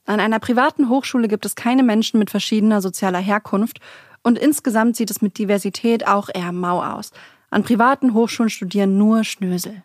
An 0.07 0.19
einer 0.19 0.39
privaten 0.39 0.89
Hochschule 0.89 1.27
gibt 1.27 1.45
es 1.45 1.53
keine 1.53 1.83
Menschen 1.83 2.17
mit 2.17 2.31
verschiedener 2.31 2.81
sozialer 2.81 3.19
Herkunft 3.19 3.79
und 4.23 4.37
insgesamt 4.37 4.95
sieht 4.95 5.11
es 5.11 5.21
mit 5.21 5.37
Diversität 5.37 6.07
auch 6.07 6.29
eher 6.33 6.51
mau 6.51 6.83
aus. 6.83 7.11
An 7.49 7.63
privaten 7.63 8.13
Hochschulen 8.13 8.49
studieren 8.49 8.97
nur 8.97 9.23
Schnösel. 9.23 9.83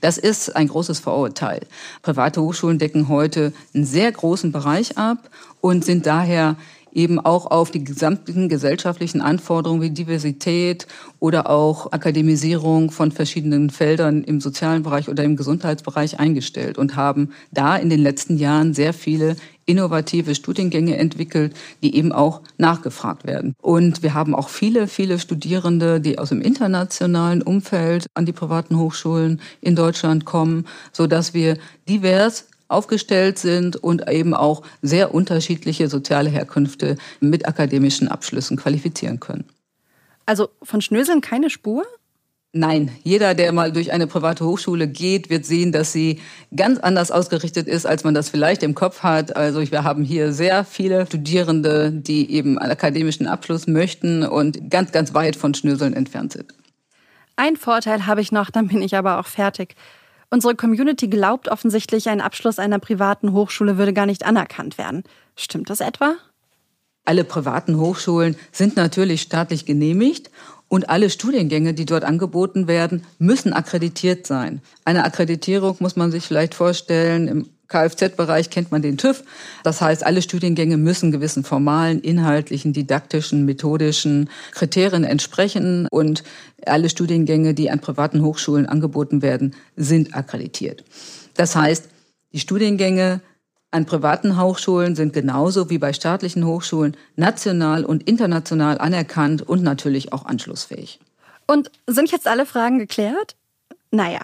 Das 0.00 0.18
ist 0.18 0.54
ein 0.54 0.68
großes 0.68 1.00
Vorurteil. 1.00 1.66
Private 2.02 2.42
Hochschulen 2.42 2.78
decken 2.78 3.08
heute 3.08 3.54
einen 3.74 3.86
sehr 3.86 4.12
großen 4.12 4.52
Bereich 4.52 4.98
ab 4.98 5.30
und 5.62 5.84
sind 5.84 6.04
daher 6.04 6.56
eben 6.96 7.20
auch 7.20 7.50
auf 7.50 7.70
die 7.70 7.84
gesamten 7.84 8.48
gesellschaftlichen 8.48 9.20
Anforderungen 9.20 9.82
wie 9.82 9.90
Diversität 9.90 10.86
oder 11.20 11.50
auch 11.50 11.92
Akademisierung 11.92 12.90
von 12.90 13.12
verschiedenen 13.12 13.68
Feldern 13.68 14.24
im 14.24 14.40
sozialen 14.40 14.82
Bereich 14.82 15.08
oder 15.08 15.22
im 15.22 15.36
Gesundheitsbereich 15.36 16.18
eingestellt 16.18 16.78
und 16.78 16.96
haben 16.96 17.30
da 17.52 17.76
in 17.76 17.90
den 17.90 18.00
letzten 18.00 18.38
Jahren 18.38 18.72
sehr 18.72 18.94
viele 18.94 19.36
innovative 19.66 20.34
Studiengänge 20.34 20.96
entwickelt, 20.96 21.54
die 21.82 21.96
eben 21.96 22.12
auch 22.12 22.40
nachgefragt 22.56 23.26
werden. 23.26 23.54
Und 23.60 24.02
wir 24.02 24.14
haben 24.14 24.34
auch 24.34 24.48
viele, 24.48 24.86
viele 24.86 25.18
Studierende, 25.18 26.00
die 26.00 26.18
aus 26.18 26.30
dem 26.30 26.40
internationalen 26.40 27.42
Umfeld 27.42 28.06
an 28.14 28.24
die 28.24 28.32
privaten 28.32 28.78
Hochschulen 28.78 29.40
in 29.60 29.76
Deutschland 29.76 30.24
kommen, 30.24 30.66
so 30.92 31.06
dass 31.06 31.34
wir 31.34 31.58
divers 31.88 32.46
aufgestellt 32.68 33.38
sind 33.38 33.76
und 33.76 34.08
eben 34.08 34.34
auch 34.34 34.62
sehr 34.82 35.14
unterschiedliche 35.14 35.88
soziale 35.88 36.30
Herkünfte 36.30 36.96
mit 37.20 37.46
akademischen 37.46 38.08
Abschlüssen 38.08 38.56
qualifizieren 38.56 39.20
können. 39.20 39.44
Also 40.26 40.48
von 40.62 40.80
Schnöseln 40.80 41.20
keine 41.20 41.50
Spur? 41.50 41.84
Nein, 42.52 42.90
jeder, 43.02 43.34
der 43.34 43.52
mal 43.52 43.70
durch 43.70 43.92
eine 43.92 44.06
private 44.06 44.44
Hochschule 44.44 44.88
geht, 44.88 45.28
wird 45.28 45.44
sehen, 45.44 45.72
dass 45.72 45.92
sie 45.92 46.20
ganz 46.54 46.78
anders 46.78 47.10
ausgerichtet 47.10 47.68
ist, 47.68 47.84
als 47.84 48.02
man 48.02 48.14
das 48.14 48.30
vielleicht 48.30 48.62
im 48.62 48.74
Kopf 48.74 49.02
hat. 49.02 49.36
Also 49.36 49.60
wir 49.70 49.84
haben 49.84 50.04
hier 50.04 50.32
sehr 50.32 50.64
viele 50.64 51.04
Studierende, 51.06 51.92
die 51.92 52.32
eben 52.32 52.58
einen 52.58 52.72
akademischen 52.72 53.26
Abschluss 53.26 53.66
möchten 53.66 54.24
und 54.24 54.70
ganz, 54.70 54.90
ganz 54.90 55.12
weit 55.12 55.36
von 55.36 55.52
Schnöseln 55.52 55.92
entfernt 55.92 56.32
sind. 56.32 56.54
Ein 57.36 57.56
Vorteil 57.56 58.06
habe 58.06 58.22
ich 58.22 58.32
noch, 58.32 58.50
dann 58.50 58.68
bin 58.68 58.80
ich 58.80 58.96
aber 58.96 59.20
auch 59.20 59.26
fertig. 59.26 59.76
Unsere 60.30 60.54
Community 60.54 61.08
glaubt 61.08 61.48
offensichtlich, 61.48 62.08
ein 62.08 62.20
Abschluss 62.20 62.58
einer 62.58 62.78
privaten 62.78 63.32
Hochschule 63.32 63.78
würde 63.78 63.92
gar 63.92 64.06
nicht 64.06 64.24
anerkannt 64.24 64.78
werden. 64.78 65.04
Stimmt 65.36 65.70
das 65.70 65.80
etwa? 65.80 66.14
Alle 67.04 67.22
privaten 67.22 67.78
Hochschulen 67.78 68.36
sind 68.50 68.76
natürlich 68.76 69.22
staatlich 69.22 69.64
genehmigt 69.64 70.30
und 70.68 70.90
alle 70.90 71.10
Studiengänge, 71.10 71.74
die 71.74 71.86
dort 71.86 72.04
angeboten 72.04 72.66
werden, 72.66 73.06
müssen 73.18 73.52
akkreditiert 73.52 74.26
sein. 74.26 74.60
Eine 74.84 75.04
Akkreditierung 75.04 75.76
muss 75.78 75.94
man 75.94 76.10
sich 76.10 76.24
vielleicht 76.24 76.54
vorstellen. 76.54 77.28
Im 77.28 77.48
Kfz-Bereich 77.68 78.50
kennt 78.50 78.70
man 78.70 78.82
den 78.82 78.96
TÜV. 78.96 79.24
Das 79.64 79.80
heißt, 79.80 80.04
alle 80.04 80.22
Studiengänge 80.22 80.76
müssen 80.76 81.12
gewissen 81.12 81.44
formalen, 81.44 82.00
inhaltlichen, 82.00 82.72
didaktischen, 82.72 83.44
methodischen 83.44 84.30
Kriterien 84.52 85.04
entsprechen 85.04 85.88
und 85.90 86.22
alle 86.64 86.88
Studiengänge, 86.88 87.54
die 87.54 87.70
an 87.70 87.80
privaten 87.80 88.22
Hochschulen 88.22 88.66
angeboten 88.66 89.22
werden, 89.22 89.54
sind 89.76 90.14
akkreditiert. 90.14 90.84
Das 91.34 91.56
heißt, 91.56 91.88
die 92.32 92.40
Studiengänge 92.40 93.20
an 93.70 93.84
privaten 93.84 94.40
Hochschulen 94.40 94.94
sind 94.94 95.12
genauso 95.12 95.70
wie 95.70 95.78
bei 95.78 95.92
staatlichen 95.92 96.46
Hochschulen 96.46 96.96
national 97.16 97.84
und 97.84 98.08
international 98.08 98.78
anerkannt 98.78 99.42
und 99.42 99.62
natürlich 99.62 100.12
auch 100.12 100.24
anschlussfähig. 100.24 101.00
Und 101.46 101.70
sind 101.86 102.10
jetzt 102.10 102.26
alle 102.26 102.46
Fragen 102.46 102.78
geklärt? 102.78 103.36
Naja, 103.90 104.20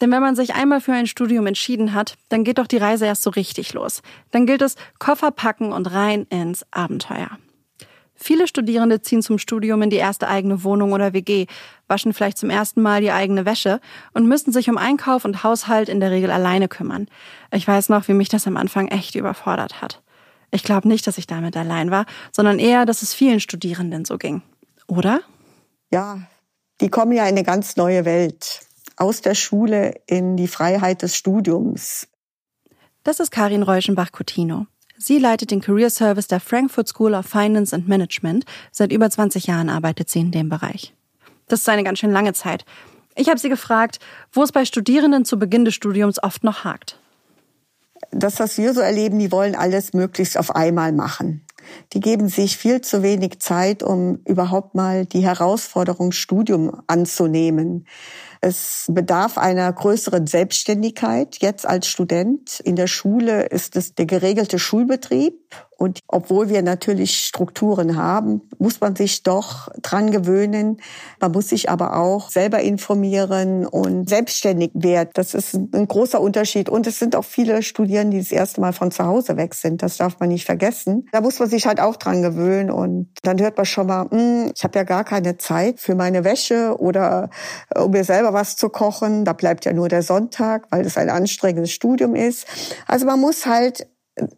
denn 0.00 0.10
wenn 0.10 0.22
man 0.22 0.36
sich 0.36 0.54
einmal 0.54 0.80
für 0.80 0.92
ein 0.92 1.06
Studium 1.06 1.46
entschieden 1.46 1.94
hat, 1.94 2.16
dann 2.28 2.44
geht 2.44 2.58
doch 2.58 2.66
die 2.66 2.76
Reise 2.76 3.06
erst 3.06 3.22
so 3.22 3.30
richtig 3.30 3.72
los. 3.72 4.02
Dann 4.30 4.46
gilt 4.46 4.62
es 4.62 4.76
Koffer 4.98 5.30
packen 5.30 5.72
und 5.72 5.86
rein 5.92 6.26
ins 6.30 6.64
Abenteuer. 6.70 7.30
Viele 8.22 8.46
Studierende 8.46 9.00
ziehen 9.00 9.22
zum 9.22 9.38
Studium 9.38 9.80
in 9.80 9.88
die 9.88 9.96
erste 9.96 10.28
eigene 10.28 10.62
Wohnung 10.62 10.92
oder 10.92 11.14
WG, 11.14 11.46
waschen 11.88 12.12
vielleicht 12.12 12.36
zum 12.36 12.50
ersten 12.50 12.82
Mal 12.82 13.00
die 13.00 13.12
eigene 13.12 13.46
Wäsche 13.46 13.80
und 14.12 14.28
müssen 14.28 14.52
sich 14.52 14.68
um 14.68 14.76
Einkauf 14.76 15.24
und 15.24 15.42
Haushalt 15.42 15.88
in 15.88 16.00
der 16.00 16.10
Regel 16.10 16.30
alleine 16.30 16.68
kümmern. 16.68 17.08
Ich 17.50 17.66
weiß 17.66 17.88
noch, 17.88 18.08
wie 18.08 18.12
mich 18.12 18.28
das 18.28 18.46
am 18.46 18.58
Anfang 18.58 18.88
echt 18.88 19.14
überfordert 19.14 19.80
hat. 19.80 20.02
Ich 20.50 20.64
glaube 20.64 20.86
nicht, 20.86 21.06
dass 21.06 21.16
ich 21.16 21.26
damit 21.26 21.56
allein 21.56 21.90
war, 21.90 22.04
sondern 22.30 22.58
eher, 22.58 22.84
dass 22.84 23.00
es 23.00 23.14
vielen 23.14 23.40
Studierenden 23.40 24.04
so 24.04 24.18
ging. 24.18 24.42
Oder? 24.86 25.20
Ja, 25.90 26.20
die 26.82 26.90
kommen 26.90 27.12
ja 27.12 27.22
in 27.22 27.30
eine 27.30 27.42
ganz 27.42 27.76
neue 27.76 28.04
Welt. 28.04 28.60
Aus 29.00 29.22
der 29.22 29.34
Schule 29.34 29.94
in 30.06 30.36
die 30.36 30.46
Freiheit 30.46 31.00
des 31.00 31.16
Studiums. 31.16 32.06
Das 33.02 33.18
ist 33.18 33.30
Karin 33.30 33.62
Reuschenbach-Coutinho. 33.62 34.66
Sie 34.98 35.18
leitet 35.18 35.50
den 35.50 35.62
Career 35.62 35.88
Service 35.88 36.26
der 36.26 36.38
Frankfurt 36.38 36.86
School 36.86 37.14
of 37.14 37.24
Finance 37.24 37.74
and 37.74 37.88
Management. 37.88 38.44
Seit 38.70 38.92
über 38.92 39.08
20 39.08 39.46
Jahren 39.46 39.70
arbeitet 39.70 40.10
sie 40.10 40.20
in 40.20 40.32
dem 40.32 40.50
Bereich. 40.50 40.94
Das 41.48 41.60
ist 41.60 41.68
eine 41.70 41.82
ganz 41.82 41.98
schön 41.98 42.10
lange 42.10 42.34
Zeit. 42.34 42.66
Ich 43.16 43.30
habe 43.30 43.38
sie 43.38 43.48
gefragt, 43.48 44.00
wo 44.32 44.42
es 44.42 44.52
bei 44.52 44.66
Studierenden 44.66 45.24
zu 45.24 45.38
Beginn 45.38 45.64
des 45.64 45.72
Studiums 45.72 46.22
oft 46.22 46.44
noch 46.44 46.64
hakt. 46.64 47.00
Das, 48.10 48.38
was 48.38 48.58
wir 48.58 48.74
so 48.74 48.82
erleben, 48.82 49.18
die 49.18 49.32
wollen 49.32 49.54
alles 49.54 49.94
möglichst 49.94 50.36
auf 50.36 50.54
einmal 50.54 50.92
machen. 50.92 51.46
Die 51.94 52.00
geben 52.00 52.28
sich 52.28 52.58
viel 52.58 52.82
zu 52.82 53.02
wenig 53.02 53.40
Zeit, 53.40 53.82
um 53.82 54.20
überhaupt 54.26 54.74
mal 54.74 55.06
die 55.06 55.22
Herausforderung 55.22 56.12
Studium 56.12 56.82
anzunehmen. 56.86 57.86
Es 58.40 58.86
bedarf 58.88 59.36
einer 59.36 59.70
größeren 59.70 60.26
Selbstständigkeit 60.26 61.36
jetzt 61.40 61.66
als 61.66 61.86
Student. 61.86 62.60
In 62.60 62.74
der 62.74 62.86
Schule 62.86 63.44
ist 63.46 63.76
es 63.76 63.94
der 63.94 64.06
geregelte 64.06 64.58
Schulbetrieb 64.58 65.34
und 65.80 66.00
obwohl 66.08 66.50
wir 66.50 66.60
natürlich 66.60 67.24
Strukturen 67.24 67.96
haben, 67.96 68.42
muss 68.58 68.82
man 68.82 68.94
sich 68.96 69.22
doch 69.22 69.70
dran 69.80 70.10
gewöhnen. 70.10 70.76
Man 71.20 71.32
muss 71.32 71.48
sich 71.48 71.70
aber 71.70 71.96
auch 71.96 72.28
selber 72.28 72.60
informieren 72.60 73.64
und 73.64 74.06
selbstständig 74.06 74.72
werden. 74.74 75.08
Das 75.14 75.32
ist 75.32 75.54
ein 75.54 75.88
großer 75.88 76.20
Unterschied. 76.20 76.68
Und 76.68 76.86
es 76.86 76.98
sind 76.98 77.16
auch 77.16 77.24
viele 77.24 77.62
Studierende, 77.62 78.18
die 78.18 78.22
das 78.22 78.30
erste 78.30 78.60
Mal 78.60 78.74
von 78.74 78.90
zu 78.90 79.06
Hause 79.06 79.38
weg 79.38 79.54
sind. 79.54 79.82
Das 79.82 79.96
darf 79.96 80.20
man 80.20 80.28
nicht 80.28 80.44
vergessen. 80.44 81.08
Da 81.12 81.22
muss 81.22 81.38
man 81.38 81.48
sich 81.48 81.66
halt 81.66 81.80
auch 81.80 81.96
dran 81.96 82.20
gewöhnen. 82.20 82.70
Und 82.70 83.08
dann 83.22 83.40
hört 83.40 83.56
man 83.56 83.64
schon 83.64 83.86
mal, 83.86 84.06
hm, 84.10 84.52
ich 84.54 84.62
habe 84.62 84.78
ja 84.78 84.84
gar 84.84 85.04
keine 85.04 85.38
Zeit 85.38 85.80
für 85.80 85.94
meine 85.94 86.24
Wäsche 86.24 86.76
oder 86.78 87.30
äh, 87.74 87.78
um 87.78 87.92
mir 87.92 88.04
selber 88.04 88.29
was 88.32 88.56
zu 88.56 88.68
kochen. 88.68 89.24
Da 89.24 89.32
bleibt 89.32 89.64
ja 89.64 89.72
nur 89.72 89.88
der 89.88 90.02
Sonntag, 90.02 90.66
weil 90.70 90.82
das 90.82 90.96
ein 90.96 91.10
anstrengendes 91.10 91.72
Studium 91.72 92.14
ist. 92.14 92.46
Also 92.86 93.06
man 93.06 93.20
muss 93.20 93.46
halt 93.46 93.86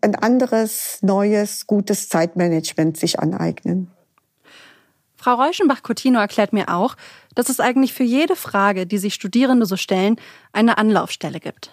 ein 0.01 0.15
anderes, 0.15 0.99
neues, 1.03 1.67
gutes 1.67 2.09
Zeitmanagement 2.09 2.97
sich 2.97 3.19
aneignen. 3.19 3.91
Frau 5.17 5.35
Reuschenbach-Coutinho 5.35 6.21
erklärt 6.21 6.53
mir 6.53 6.69
auch, 6.69 6.97
dass 7.35 7.49
es 7.49 7.61
eigentlich 7.61 7.93
für 7.93 8.03
jede 8.03 8.35
Frage, 8.35 8.87
die 8.87 8.99
sich 8.99 9.15
Studierende 9.15 9.67
so 9.67 9.77
stellen, 9.77 10.17
eine 10.53 10.79
Anlaufstelle 10.79 11.39
gibt. 11.39 11.71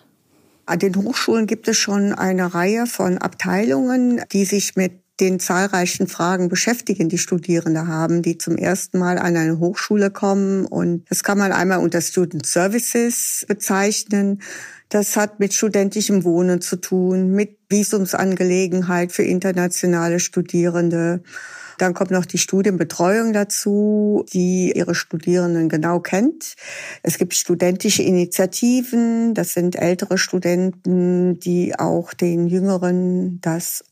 An 0.68 0.78
den 0.78 0.96
Hochschulen 0.96 1.48
gibt 1.48 1.68
es 1.68 1.78
schon 1.78 2.14
eine 2.14 2.54
Reihe 2.54 2.86
von 2.86 3.18
Abteilungen, 3.18 4.24
die 4.32 4.46
sich 4.46 4.76
mit 4.76 5.02
den 5.20 5.40
zahlreichen 5.40 6.08
Fragen 6.08 6.50
beschäftigen, 6.50 7.10
die 7.10 7.18
Studierende 7.18 7.88
haben, 7.88 8.22
die 8.22 8.38
zum 8.38 8.56
ersten 8.58 9.00
Mal 9.00 9.18
an 9.18 9.36
eine 9.36 9.60
Hochschule 9.60 10.12
kommen. 10.12 10.66
Und 10.66 11.10
das 11.10 11.24
kann 11.24 11.38
man 11.38 11.52
einmal 11.52 11.80
unter 11.80 12.02
Student 12.02 12.46
Services 12.46 13.46
bezeichnen. 13.48 14.42
Das 14.90 15.16
hat 15.16 15.40
mit 15.40 15.54
studentischem 15.54 16.24
Wohnen 16.24 16.62
zu 16.62 16.78
tun, 16.78 17.32
mit 17.32 17.58
Visumsangelegenheit 17.70 19.12
für 19.12 19.24
internationale 19.24 20.20
Studierende. 20.20 21.22
Dann 21.78 21.94
kommt 21.94 22.12
noch 22.12 22.26
die 22.26 22.38
Studienbetreuung 22.38 23.32
dazu, 23.32 24.26
die 24.34 24.74
ihre 24.76 24.96
Studierenden 24.96 25.70
genau 25.70 26.00
kennt. 26.00 26.56
Es 27.04 27.18
gibt 27.18 27.34
studentische 27.36 28.04
Initiativen, 28.04 29.34
das 29.34 29.54
sind 29.54 29.76
ältere 29.76 30.18
Studenten, 30.18 31.40
die 31.40 31.78
auch 31.78 32.14
den 32.14 32.48
Jüngeren 32.48 33.40
das 33.42 33.84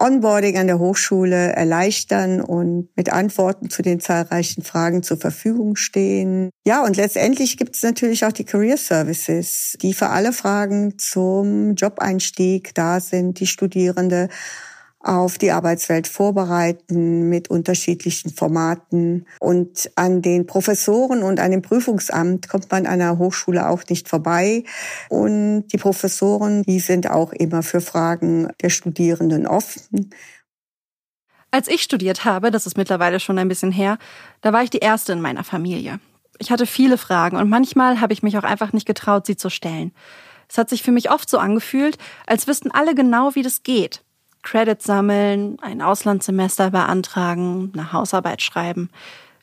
Onboarding 0.00 0.58
an 0.58 0.66
der 0.66 0.78
Hochschule 0.78 1.52
erleichtern 1.52 2.40
und 2.40 2.88
mit 2.96 3.12
Antworten 3.12 3.70
zu 3.70 3.82
den 3.82 4.00
zahlreichen 4.00 4.62
Fragen 4.62 5.02
zur 5.02 5.18
Verfügung 5.18 5.76
stehen. 5.76 6.50
Ja, 6.66 6.84
und 6.84 6.96
letztendlich 6.96 7.56
gibt 7.56 7.76
es 7.76 7.82
natürlich 7.82 8.24
auch 8.24 8.32
die 8.32 8.44
Career 8.44 8.76
Services, 8.76 9.76
die 9.82 9.92
für 9.92 10.08
alle 10.08 10.32
Fragen 10.32 10.98
zum 10.98 11.74
Jobeinstieg 11.74 12.74
da 12.74 13.00
sind, 13.00 13.40
die 13.40 13.46
Studierende 13.46 14.28
auf 15.02 15.38
die 15.38 15.50
Arbeitswelt 15.50 16.06
vorbereiten 16.06 17.28
mit 17.28 17.48
unterschiedlichen 17.48 18.30
Formaten. 18.30 19.26
Und 19.40 19.90
an 19.96 20.20
den 20.20 20.46
Professoren 20.46 21.22
und 21.22 21.40
an 21.40 21.50
dem 21.50 21.62
Prüfungsamt 21.62 22.48
kommt 22.48 22.70
man 22.70 22.86
an 22.86 22.98
der 22.98 23.18
Hochschule 23.18 23.68
auch 23.68 23.82
nicht 23.88 24.08
vorbei. 24.08 24.64
Und 25.08 25.68
die 25.68 25.78
Professoren, 25.78 26.62
die 26.64 26.80
sind 26.80 27.10
auch 27.10 27.32
immer 27.32 27.62
für 27.62 27.80
Fragen 27.80 28.48
der 28.60 28.68
Studierenden 28.68 29.46
offen. 29.46 30.10
Als 31.50 31.66
ich 31.68 31.82
studiert 31.82 32.24
habe, 32.24 32.50
das 32.50 32.66
ist 32.66 32.76
mittlerweile 32.76 33.18
schon 33.18 33.38
ein 33.38 33.48
bisschen 33.48 33.72
her, 33.72 33.98
da 34.42 34.52
war 34.52 34.62
ich 34.62 34.70
die 34.70 34.78
Erste 34.78 35.12
in 35.12 35.20
meiner 35.20 35.44
Familie. 35.44 35.98
Ich 36.38 36.50
hatte 36.50 36.66
viele 36.66 36.96
Fragen 36.96 37.36
und 37.36 37.48
manchmal 37.48 38.00
habe 38.00 38.12
ich 38.12 38.22
mich 38.22 38.38
auch 38.38 38.44
einfach 38.44 38.72
nicht 38.72 38.86
getraut, 38.86 39.26
sie 39.26 39.36
zu 39.36 39.50
stellen. 39.50 39.92
Es 40.48 40.58
hat 40.58 40.68
sich 40.68 40.82
für 40.82 40.92
mich 40.92 41.10
oft 41.10 41.28
so 41.28 41.38
angefühlt, 41.38 41.98
als 42.26 42.46
wüssten 42.46 42.70
alle 42.70 42.94
genau, 42.94 43.34
wie 43.34 43.42
das 43.42 43.62
geht. 43.62 44.02
Credits 44.42 44.84
sammeln, 44.84 45.58
ein 45.60 45.82
Auslandssemester 45.82 46.70
beantragen, 46.70 47.72
eine 47.74 47.92
Hausarbeit 47.92 48.42
schreiben. 48.42 48.90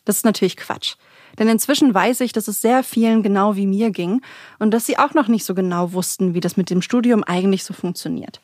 Das 0.05 0.17
ist 0.17 0.25
natürlich 0.25 0.57
Quatsch. 0.57 0.95
Denn 1.37 1.47
inzwischen 1.47 1.93
weiß 1.93 2.21
ich, 2.21 2.33
dass 2.33 2.47
es 2.47 2.61
sehr 2.61 2.83
vielen 2.83 3.21
genau 3.21 3.55
wie 3.55 3.67
mir 3.67 3.91
ging 3.91 4.21
und 4.59 4.71
dass 4.71 4.85
sie 4.85 4.97
auch 4.97 5.13
noch 5.13 5.27
nicht 5.27 5.45
so 5.45 5.53
genau 5.53 5.93
wussten, 5.93 6.33
wie 6.33 6.39
das 6.39 6.57
mit 6.57 6.69
dem 6.69 6.81
Studium 6.81 7.23
eigentlich 7.23 7.63
so 7.63 7.73
funktioniert. 7.73 8.41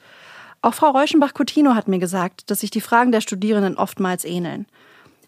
Auch 0.61 0.73
Frau 0.73 0.91
Reuschenbach-Coutinho 0.91 1.75
hat 1.75 1.87
mir 1.87 1.99
gesagt, 1.99 2.49
dass 2.49 2.61
sich 2.61 2.69
die 2.69 2.81
Fragen 2.81 3.11
der 3.11 3.21
Studierenden 3.21 3.77
oftmals 3.77 4.23
ähneln. 4.23 4.65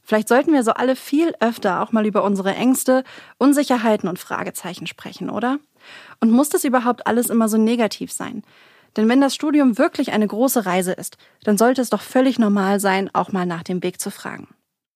Vielleicht 0.03 0.27
sollten 0.27 0.53
wir 0.53 0.63
so 0.63 0.71
alle 0.71 0.95
viel 0.95 1.33
öfter 1.39 1.81
auch 1.81 1.91
mal 1.91 2.05
über 2.05 2.23
unsere 2.23 2.53
Ängste, 2.53 3.03
Unsicherheiten 3.39 4.07
und 4.07 4.19
Fragezeichen 4.19 4.85
sprechen, 4.85 5.31
oder? 5.31 5.57
Und 6.19 6.31
muss 6.31 6.49
das 6.49 6.63
überhaupt 6.63 7.07
alles 7.07 7.29
immer 7.31 7.49
so 7.49 7.57
negativ 7.57 8.11
sein? 8.11 8.43
Denn 8.97 9.09
wenn 9.09 9.21
das 9.21 9.35
Studium 9.35 9.77
wirklich 9.77 10.13
eine 10.13 10.27
große 10.27 10.65
Reise 10.65 10.93
ist, 10.93 11.17
dann 11.43 11.57
sollte 11.57 11.81
es 11.81 11.89
doch 11.89 12.01
völlig 12.01 12.39
normal 12.39 12.79
sein, 12.79 13.09
auch 13.13 13.31
mal 13.31 13.45
nach 13.45 13.63
dem 13.63 13.83
Weg 13.83 13.99
zu 13.99 14.09
fragen. 14.09 14.47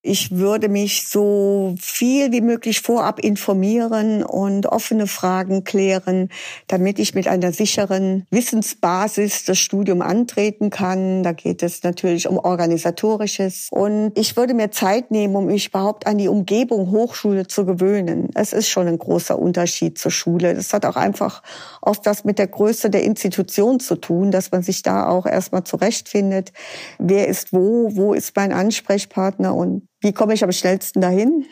Ich 0.01 0.31
würde 0.31 0.69
mich 0.69 1.09
so 1.09 1.75
viel 1.77 2.31
wie 2.31 2.39
möglich 2.39 2.79
vorab 2.79 3.19
informieren 3.19 4.23
und 4.23 4.65
offene 4.65 5.07
Fragen 5.07 5.65
klären, 5.65 6.29
damit 6.67 6.99
ich 6.99 7.15
mit 7.15 7.27
einer 7.27 7.51
sicheren 7.51 8.25
Wissensbasis 8.31 9.43
das 9.43 9.59
Studium 9.59 10.01
antreten 10.01 10.69
kann. 10.69 11.21
Da 11.23 11.33
geht 11.33 11.63
es 11.63 11.83
natürlich 11.83 12.29
um 12.29 12.37
organisatorisches. 12.37 13.67
Und 13.71 14.13
ich 14.17 14.37
würde 14.37 14.53
mir 14.53 14.71
Zeit 14.71 15.11
nehmen, 15.11 15.35
um 15.35 15.47
mich 15.47 15.67
überhaupt 15.67 16.07
an 16.07 16.17
die 16.17 16.29
Umgebung 16.29 16.91
Hochschule 16.91 17.47
zu 17.47 17.65
gewöhnen. 17.65 18.29
Es 18.35 18.53
ist 18.53 18.69
schon 18.69 18.87
ein 18.87 18.99
großer 18.99 19.37
Unterschied 19.37 19.97
zur 19.97 20.11
Schule. 20.11 20.55
Das 20.55 20.71
hat 20.71 20.85
auch 20.85 20.95
einfach 20.95 21.43
oft 21.81 22.05
was 22.05 22.23
mit 22.23 22.39
der 22.39 22.47
Größe 22.47 22.89
der 22.89 23.03
Institution 23.03 23.81
zu 23.81 23.97
tun, 23.97 24.31
dass 24.31 24.49
man 24.49 24.63
sich 24.63 24.81
da 24.81 25.09
auch 25.09 25.25
erstmal 25.25 25.65
zurechtfindet. 25.65 26.53
Wer 26.99 27.27
ist 27.27 27.51
wo? 27.51 27.89
Wo 27.97 28.13
ist 28.13 28.33
mein 28.37 28.53
Ansprechpartner? 28.53 29.53
Und 29.53 29.88
wie 30.01 30.13
komme 30.13 30.33
ich 30.33 30.43
am 30.43 30.51
schnellsten 30.51 31.01
dahin? 31.01 31.45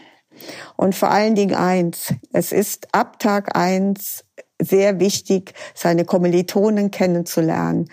Und 0.76 0.96
vor 0.96 1.12
allen 1.12 1.36
Dingen 1.36 1.56
eins, 1.56 2.14
es 2.32 2.52
ist 2.52 2.88
ab 2.94 3.20
Tag 3.20 3.58
eins 3.58 4.24
sehr 4.62 5.00
wichtig, 5.00 5.54
seine 5.74 6.06
Kommilitonen 6.06 6.92
kennenzulernen. 6.92 7.90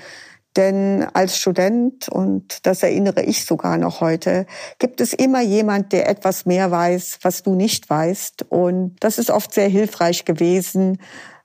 Denn 0.56 1.04
als 1.14 1.36
Student, 1.36 2.08
und 2.08 2.64
das 2.64 2.82
erinnere 2.84 3.22
ich 3.22 3.44
sogar 3.44 3.76
noch 3.76 4.00
heute, 4.00 4.46
gibt 4.78 5.00
es 5.00 5.12
immer 5.12 5.42
jemand, 5.42 5.92
der 5.92 6.08
etwas 6.08 6.46
mehr 6.46 6.70
weiß, 6.70 7.18
was 7.22 7.42
du 7.42 7.56
nicht 7.56 7.90
weißt. 7.90 8.46
Und 8.50 8.96
das 9.00 9.18
ist 9.18 9.30
oft 9.30 9.52
sehr 9.52 9.68
hilfreich 9.68 10.24
gewesen, 10.24 10.98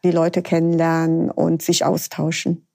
die 0.04 0.12
Leute 0.12 0.44
kennenlernen 0.44 1.32
und 1.32 1.64
sich 1.64 1.86
austauschen. 1.86 2.69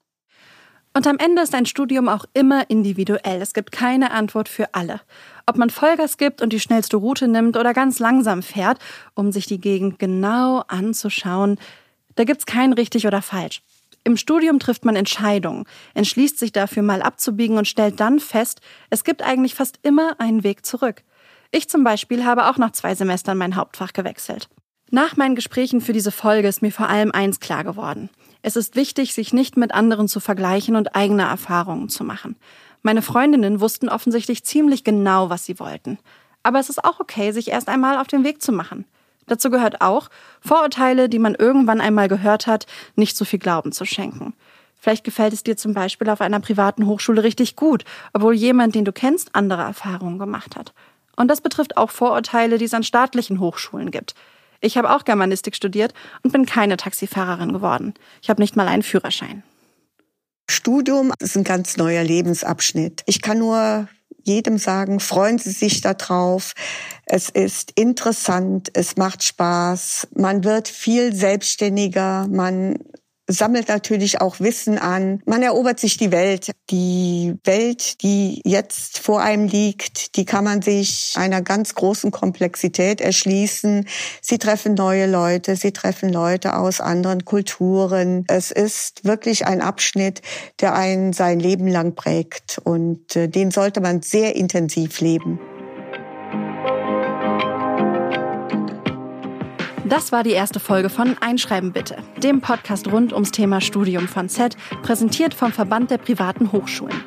Und 0.95 1.07
am 1.07 1.17
Ende 1.17 1.41
ist 1.41 1.53
ein 1.53 1.65
Studium 1.65 2.07
auch 2.07 2.23
immer 2.33 2.69
individuell. 2.69 3.41
Es 3.41 3.53
gibt 3.53 3.73
keine 3.73 4.11
Antwort 4.11 4.47
für 4.47 4.73
alle. 4.73 5.01
Ob 5.45 5.57
man 5.57 5.69
Vollgas 5.69 6.15
gibt 6.15 6.41
und 6.41 6.53
die 6.53 6.59
schnellste 6.61 6.95
Route 6.95 7.27
nimmt 7.27 7.57
oder 7.57 7.73
ganz 7.73 7.99
langsam 7.99 8.41
fährt, 8.41 8.79
um 9.13 9.33
sich 9.33 9.45
die 9.45 9.59
Gegend 9.59 9.99
genau 9.99 10.63
anzuschauen, 10.69 11.59
da 12.15 12.23
gibt's 12.23 12.45
kein 12.45 12.71
richtig 12.71 13.05
oder 13.07 13.21
falsch. 13.21 13.61
Im 14.05 14.15
Studium 14.15 14.57
trifft 14.57 14.85
man 14.85 14.95
Entscheidungen, 14.95 15.65
entschließt 15.95 16.39
sich 16.39 16.53
dafür 16.53 16.81
mal 16.81 17.01
abzubiegen 17.01 17.57
und 17.57 17.67
stellt 17.67 17.99
dann 17.99 18.21
fest, 18.21 18.61
es 18.89 19.03
gibt 19.03 19.21
eigentlich 19.21 19.53
fast 19.53 19.79
immer 19.81 20.17
einen 20.21 20.45
Weg 20.45 20.65
zurück. 20.65 21.03
Ich 21.51 21.67
zum 21.67 21.83
Beispiel 21.83 22.23
habe 22.23 22.47
auch 22.49 22.57
nach 22.57 22.71
zwei 22.71 22.95
Semestern 22.95 23.37
mein 23.37 23.57
Hauptfach 23.57 23.91
gewechselt. 23.91 24.47
Nach 24.91 25.17
meinen 25.17 25.35
Gesprächen 25.35 25.81
für 25.81 25.91
diese 25.91 26.11
Folge 26.11 26.47
ist 26.47 26.61
mir 26.61 26.71
vor 26.71 26.87
allem 26.87 27.11
eins 27.11 27.41
klar 27.41 27.65
geworden. 27.65 28.09
Es 28.47 28.55
ist 28.55 28.75
wichtig, 28.75 29.15
sich 29.15 29.33
nicht 29.33 29.57
mit 29.57 29.73
anderen 29.73 30.07
zu 30.07 30.19
vergleichen 30.19 30.75
und 30.75 30.95
eigene 30.95 31.23
Erfahrungen 31.23 31.89
zu 31.89 32.03
machen. 32.03 32.35
Meine 32.83 33.01
Freundinnen 33.01 33.59
wussten 33.59 33.89
offensichtlich 33.89 34.43
ziemlich 34.43 34.83
genau, 34.83 35.31
was 35.31 35.45
sie 35.45 35.57
wollten. 35.57 35.97
Aber 36.43 36.59
es 36.59 36.69
ist 36.69 36.83
auch 36.83 36.99
okay, 36.99 37.31
sich 37.31 37.47
erst 37.47 37.67
einmal 37.67 37.97
auf 37.97 38.05
den 38.05 38.23
Weg 38.23 38.43
zu 38.43 38.51
machen. 38.51 38.85
Dazu 39.25 39.49
gehört 39.49 39.81
auch, 39.81 40.11
Vorurteile, 40.41 41.09
die 41.09 41.17
man 41.17 41.33
irgendwann 41.33 41.81
einmal 41.81 42.07
gehört 42.07 42.45
hat, 42.45 42.67
nicht 42.95 43.17
so 43.17 43.25
viel 43.25 43.39
Glauben 43.39 43.71
zu 43.71 43.83
schenken. 43.83 44.35
Vielleicht 44.79 45.05
gefällt 45.05 45.33
es 45.33 45.41
dir 45.41 45.57
zum 45.57 45.73
Beispiel 45.73 46.07
auf 46.11 46.21
einer 46.21 46.39
privaten 46.39 46.85
Hochschule 46.85 47.23
richtig 47.23 47.55
gut, 47.55 47.83
obwohl 48.13 48.35
jemand, 48.35 48.75
den 48.75 48.85
du 48.85 48.91
kennst, 48.91 49.33
andere 49.33 49.63
Erfahrungen 49.63 50.19
gemacht 50.19 50.55
hat. 50.55 50.71
Und 51.15 51.29
das 51.29 51.41
betrifft 51.41 51.77
auch 51.77 51.89
Vorurteile, 51.89 52.59
die 52.59 52.65
es 52.65 52.75
an 52.75 52.83
staatlichen 52.83 53.39
Hochschulen 53.39 53.89
gibt. 53.89 54.13
Ich 54.61 54.77
habe 54.77 54.95
auch 54.95 55.05
Germanistik 55.05 55.55
studiert 55.55 55.93
und 56.23 56.31
bin 56.31 56.45
keine 56.45 56.77
Taxifahrerin 56.77 57.53
geworden. 57.53 57.93
Ich 58.21 58.29
habe 58.29 58.41
nicht 58.41 58.55
mal 58.55 58.67
einen 58.67 58.83
Führerschein. 58.83 59.43
Studium 60.49 61.11
ist 61.19 61.35
ein 61.35 61.43
ganz 61.43 61.77
neuer 61.77 62.03
Lebensabschnitt. 62.03 63.01
Ich 63.05 63.21
kann 63.21 63.39
nur 63.39 63.87
jedem 64.23 64.57
sagen, 64.57 64.99
freuen 64.99 65.37
Sie 65.37 65.51
sich 65.51 65.81
darauf. 65.81 66.53
Es 67.05 67.29
ist 67.29 67.71
interessant, 67.75 68.69
es 68.73 68.97
macht 68.97 69.23
Spaß, 69.23 70.07
man 70.15 70.43
wird 70.43 70.67
viel 70.67 71.13
selbstständiger, 71.13 72.27
man 72.27 72.79
sammelt 73.27 73.69
natürlich 73.69 74.21
auch 74.21 74.39
Wissen 74.39 74.77
an. 74.77 75.21
Man 75.25 75.41
erobert 75.41 75.79
sich 75.79 75.97
die 75.97 76.11
Welt. 76.11 76.51
Die 76.69 77.35
Welt, 77.43 78.01
die 78.01 78.41
jetzt 78.45 78.99
vor 78.99 79.21
einem 79.21 79.47
liegt, 79.47 80.15
die 80.15 80.25
kann 80.25 80.43
man 80.43 80.61
sich 80.61 81.13
einer 81.15 81.41
ganz 81.41 81.75
großen 81.75 82.11
Komplexität 82.11 83.01
erschließen. 83.01 83.87
Sie 84.21 84.37
treffen 84.37 84.75
neue 84.75 85.07
Leute, 85.07 85.55
sie 85.55 85.71
treffen 85.71 86.09
Leute 86.09 86.57
aus 86.57 86.81
anderen 86.81 87.25
Kulturen. 87.25 88.25
Es 88.27 88.51
ist 88.51 89.05
wirklich 89.05 89.45
ein 89.47 89.61
Abschnitt, 89.61 90.21
der 90.61 90.75
einen 90.75 91.13
sein 91.13 91.39
Leben 91.39 91.67
lang 91.67 91.95
prägt 91.95 92.59
und 92.63 93.15
äh, 93.15 93.27
den 93.27 93.51
sollte 93.51 93.81
man 93.81 94.01
sehr 94.01 94.35
intensiv 94.35 95.01
leben. 95.01 95.39
Das 99.87 100.11
war 100.11 100.23
die 100.23 100.31
erste 100.31 100.59
Folge 100.59 100.89
von 100.89 101.15
Einschreiben 101.19 101.71
bitte, 101.71 101.97
dem 102.17 102.41
Podcast 102.41 102.91
rund 102.91 103.13
ums 103.13 103.29
Thema 103.29 103.61
Studium 103.61 104.07
von 104.07 104.29
Z, 104.29 104.57
präsentiert 104.81 105.35
vom 105.35 105.51
Verband 105.51 105.91
der 105.91 105.99
privaten 105.99 106.51
Hochschulen. 106.51 107.03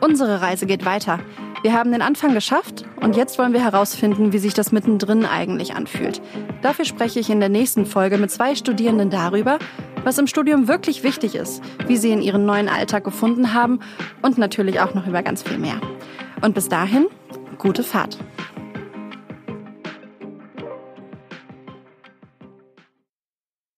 Unsere 0.00 0.40
Reise 0.40 0.66
geht 0.66 0.84
weiter. 0.84 1.18
Wir 1.62 1.72
haben 1.72 1.90
den 1.90 2.02
Anfang 2.02 2.32
geschafft 2.32 2.84
und 3.00 3.16
jetzt 3.16 3.36
wollen 3.36 3.52
wir 3.52 3.64
herausfinden, 3.64 4.32
wie 4.32 4.38
sich 4.38 4.54
das 4.54 4.70
mittendrin 4.70 5.26
eigentlich 5.26 5.74
anfühlt. 5.74 6.22
Dafür 6.62 6.84
spreche 6.84 7.18
ich 7.18 7.30
in 7.30 7.40
der 7.40 7.48
nächsten 7.48 7.84
Folge 7.84 8.16
mit 8.16 8.30
zwei 8.30 8.54
Studierenden 8.54 9.10
darüber, 9.10 9.58
was 10.04 10.16
im 10.16 10.28
Studium 10.28 10.68
wirklich 10.68 11.02
wichtig 11.02 11.34
ist, 11.34 11.60
wie 11.88 11.96
sie 11.96 12.12
in 12.12 12.22
ihren 12.22 12.46
neuen 12.46 12.68
Alltag 12.68 13.02
gefunden 13.02 13.54
haben 13.54 13.80
und 14.22 14.38
natürlich 14.38 14.78
auch 14.78 14.94
noch 14.94 15.08
über 15.08 15.24
ganz 15.24 15.42
viel 15.42 15.58
mehr. 15.58 15.80
Und 16.42 16.54
bis 16.54 16.68
dahin, 16.68 17.06
gute 17.58 17.82
Fahrt. 17.82 18.18